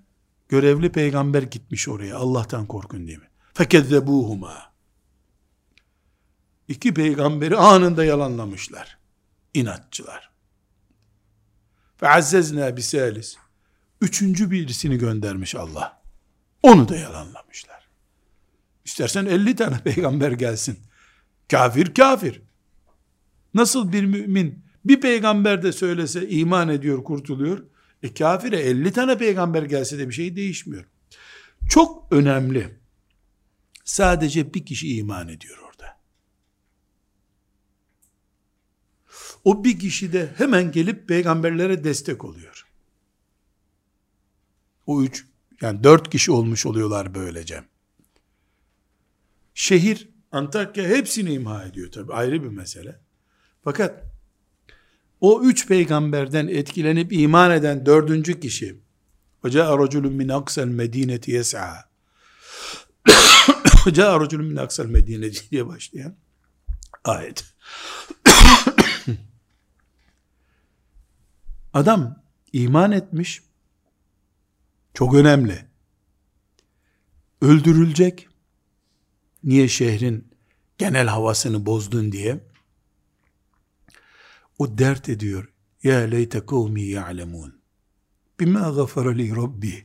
[0.48, 2.16] görevli peygamber gitmiş oraya.
[2.16, 3.28] Allah'tan korkun diye mi?
[3.54, 4.72] Fekezzebuhuma.
[6.68, 8.98] İki peygamberi anında yalanlamışlar.
[9.54, 10.30] İnatçılar.
[11.96, 13.36] Feazzezna bisalis.
[14.00, 16.02] Üçüncü birisini göndermiş Allah.
[16.62, 17.88] Onu da yalanlamışlar.
[18.84, 20.78] İstersen 50 tane peygamber gelsin.
[21.50, 22.42] Kafir kafir.
[23.54, 27.64] Nasıl bir mümin bir peygamber de söylese iman ediyor, kurtuluyor.
[28.02, 30.84] E kafire 50 tane peygamber gelse de bir şey değişmiyor.
[31.68, 32.78] Çok önemli.
[33.84, 36.00] Sadece bir kişi iman ediyor orada.
[39.44, 42.59] O bir kişi de hemen gelip peygamberlere destek oluyor.
[44.89, 45.25] O üç,
[45.61, 47.63] yani dört kişi olmuş oluyorlar böylece.
[49.53, 52.99] Şehir, Antakya hepsini imha ediyor tabi ayrı bir mesele.
[53.63, 54.03] Fakat
[55.21, 58.85] o üç peygamberden etkilenip iman eden dördüncü kişi
[59.43, 61.77] وَجَاءَ رَجُلٌ مِنْ أَقْسَ الْمَد۪ينَةِ يَسْعَى
[63.85, 66.15] وَجَاءَ رَجُلٌ مِنْ أَقْسَ الْمَد۪ينَةِ diye başlayan
[67.03, 67.45] ayet.
[71.73, 73.43] Adam iman etmiş,
[74.94, 75.64] çok önemli.
[77.40, 78.28] Öldürülecek.
[79.44, 80.28] Niye şehrin
[80.78, 82.40] genel havasını bozdun diye.
[84.58, 85.48] O dert ediyor.
[85.82, 87.60] Ya leyte kavmi ya'lemun.
[88.40, 89.84] Bima gafara li rabbi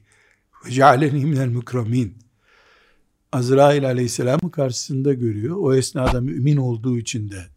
[0.65, 2.17] ve cealeni minel mukramin.
[3.31, 5.55] Azrail aleyhisselamı karşısında görüyor.
[5.59, 7.47] O esnada mümin olduğu için de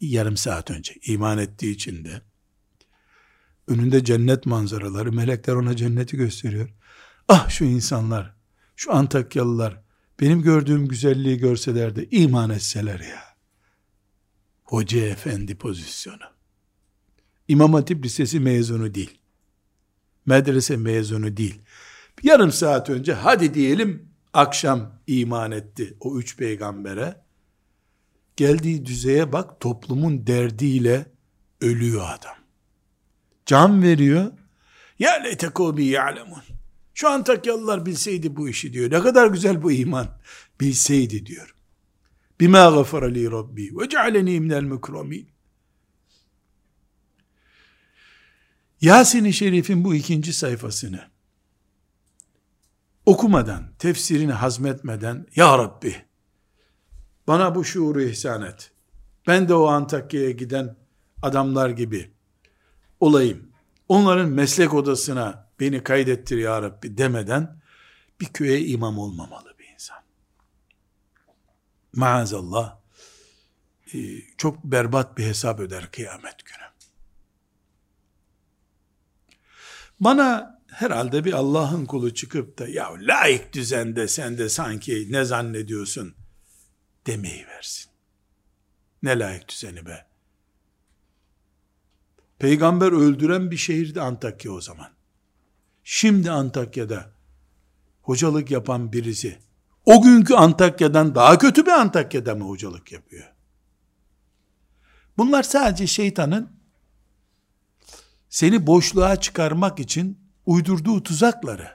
[0.00, 2.22] yarım saat önce iman ettiği için de
[3.68, 6.68] önünde cennet manzaraları melekler ona cenneti gösteriyor.
[7.28, 8.34] Ah şu insanlar,
[8.76, 9.80] şu Antakyalılar
[10.20, 13.22] benim gördüğüm güzelliği görseler de iman etseler ya.
[14.64, 16.24] Hoca efendi pozisyonu.
[17.48, 19.18] İmam Hatip Lisesi mezunu değil.
[20.26, 21.60] Medrese mezunu değil.
[22.22, 27.20] Yarım saat önce hadi diyelim akşam iman etti o üç peygambere.
[28.36, 31.06] Geldiği düzeye bak toplumun derdiyle
[31.60, 32.36] ölüyor adam.
[33.46, 34.32] Can veriyor.
[34.98, 36.42] Ya leyte kavmi ya'lemun.
[36.96, 38.90] Şu Antakyalılar bilseydi bu işi diyor.
[38.90, 40.08] Ne kadar güzel bu iman.
[40.60, 41.54] Bilseydi diyor.
[42.40, 45.28] Bima gafara li rabbi ve cealeni minel mukramin.
[48.80, 51.10] Yasin-i Şerif'in bu ikinci sayfasını
[53.06, 55.96] okumadan, tefsirini hazmetmeden, Ya Rabbi,
[57.26, 58.72] bana bu şuuru ihsan et.
[59.26, 60.76] Ben de o Antakya'ya giden
[61.22, 62.10] adamlar gibi
[63.00, 63.52] olayım.
[63.88, 67.60] Onların meslek odasına beni kaydettir ya Rabbi demeden
[68.20, 69.98] bir köye imam olmamalı bir insan.
[71.92, 72.78] Maazallah
[73.94, 73.98] e,
[74.38, 76.66] çok berbat bir hesap öder kıyamet günü.
[80.00, 86.14] Bana herhalde bir Allah'ın kulu çıkıp da ya layık düzende sen de sanki ne zannediyorsun
[87.06, 87.90] demeyi versin.
[89.02, 90.06] Ne layık düzeni be.
[92.38, 94.95] Peygamber öldüren bir şehirdi Antakya o zaman.
[95.88, 97.10] Şimdi Antakya'da
[98.02, 99.38] hocalık yapan birisi
[99.84, 103.32] o günkü Antakya'dan daha kötü bir Antakya'da mı hocalık yapıyor?
[105.18, 106.50] Bunlar sadece şeytanın
[108.28, 111.68] seni boşluğa çıkarmak için uydurduğu tuzakları.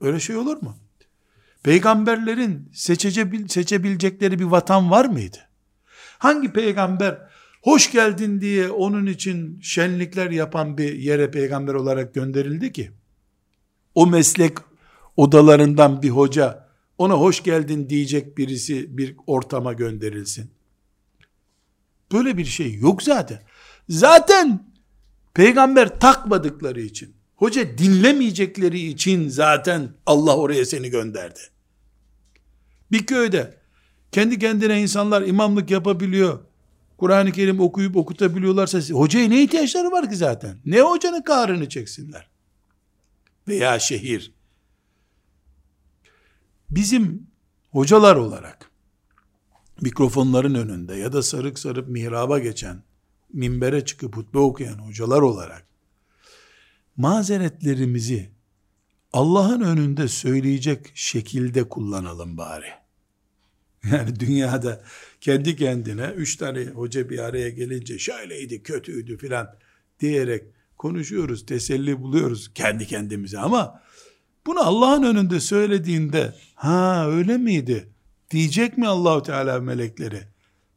[0.00, 0.76] Öyle şey olur mu?
[1.62, 5.38] Peygamberlerin seçebil, seçebilecekleri bir vatan var mıydı?
[6.18, 7.18] Hangi peygamber
[7.62, 12.92] hoş geldin diye onun için şenlikler yapan bir yere peygamber olarak gönderildi ki?
[13.94, 14.58] O meslek
[15.16, 16.68] odalarından bir hoca
[16.98, 20.50] ona hoş geldin diyecek birisi bir ortama gönderilsin.
[22.12, 23.42] Böyle bir şey yok zaten.
[23.88, 24.72] Zaten
[25.34, 31.40] peygamber takmadıkları için, hoca dinlemeyecekleri için zaten Allah oraya seni gönderdi.
[32.92, 33.54] Bir köyde
[34.12, 36.38] kendi kendine insanlar imamlık yapabiliyor.
[36.98, 40.56] Kur'an-ı Kerim okuyup okutabiliyorlarsa hocaya ne ihtiyaçları var ki zaten?
[40.64, 42.31] Ne hocanın kahrını çeksinler?
[43.48, 44.32] Veya şehir.
[46.70, 47.26] Bizim
[47.70, 48.70] hocalar olarak
[49.80, 52.82] mikrofonların önünde ya da sarık sarıp mihraba geçen,
[53.32, 55.66] minbere çıkıp hutbe okuyan hocalar olarak
[56.96, 58.30] mazeretlerimizi
[59.12, 62.70] Allah'ın önünde söyleyecek şekilde kullanalım bari.
[63.92, 64.84] Yani dünyada
[65.20, 69.58] kendi kendine üç tane hoca bir araya gelince şöyleydi, kötüydü filan
[70.00, 70.44] diyerek
[70.82, 73.82] konuşuyoruz, teselli buluyoruz kendi kendimize ama
[74.46, 77.92] bunu Allah'ın önünde söylediğinde ha öyle miydi
[78.30, 80.22] diyecek mi Allahu Teala melekleri?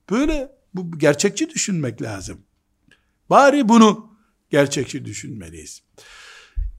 [0.09, 2.41] Böyle bu gerçekçi düşünmek lazım.
[3.29, 4.17] Bari bunu
[4.49, 5.83] gerçekçi düşünmeliyiz.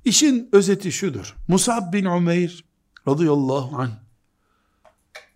[0.04, 1.36] İşin özeti şudur.
[1.48, 2.64] Musab bin Umeyr
[3.08, 3.92] radıyallahu anh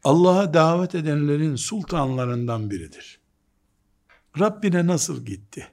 [0.05, 3.21] Allah'a davet edenlerin sultanlarından biridir.
[4.39, 5.69] Rabbine nasıl gitti?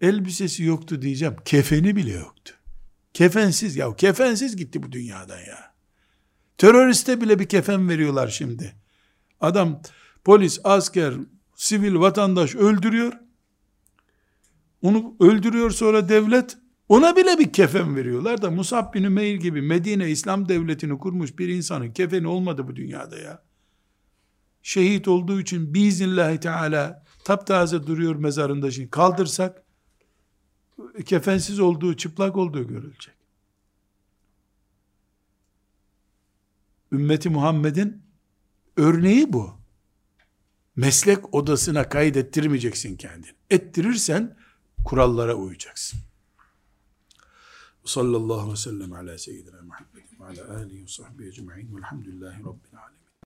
[0.00, 1.36] Elbisesi yoktu diyeceğim.
[1.44, 2.54] Kefeni bile yoktu.
[3.14, 3.96] Kefensiz ya.
[3.96, 5.74] Kefensiz gitti bu dünyadan ya.
[6.58, 8.74] Teröriste bile bir kefen veriyorlar şimdi.
[9.40, 9.82] Adam
[10.24, 11.14] polis, asker,
[11.54, 13.12] sivil vatandaş öldürüyor.
[14.82, 20.10] Onu öldürüyor sonra devlet ona bile bir kefen veriyorlar da Musab bin Ümeyr gibi Medine
[20.10, 23.42] İslam devletini kurmuş bir insanın kefeni olmadı bu dünyada ya.
[24.62, 29.65] Şehit olduğu için biiznillahü teala taptaze duruyor mezarında şimdi kaldırsak
[31.04, 33.14] kefensiz olduğu çıplak olduğu görülecek.
[36.92, 38.02] Ümmeti Muhammed'in
[38.76, 39.56] örneği bu.
[40.76, 43.32] Meslek odasına kaydettirmeyeceksin kendini.
[43.50, 44.36] Ettirirsen
[44.84, 46.00] kurallara uyacaksın.
[47.84, 52.78] Sallallahu aleyhi ve sellem ala seyyidina Muhammed ve ala alihi ve sahbihi ecma'in velhamdülillahi rabbil
[52.78, 52.95] alemin.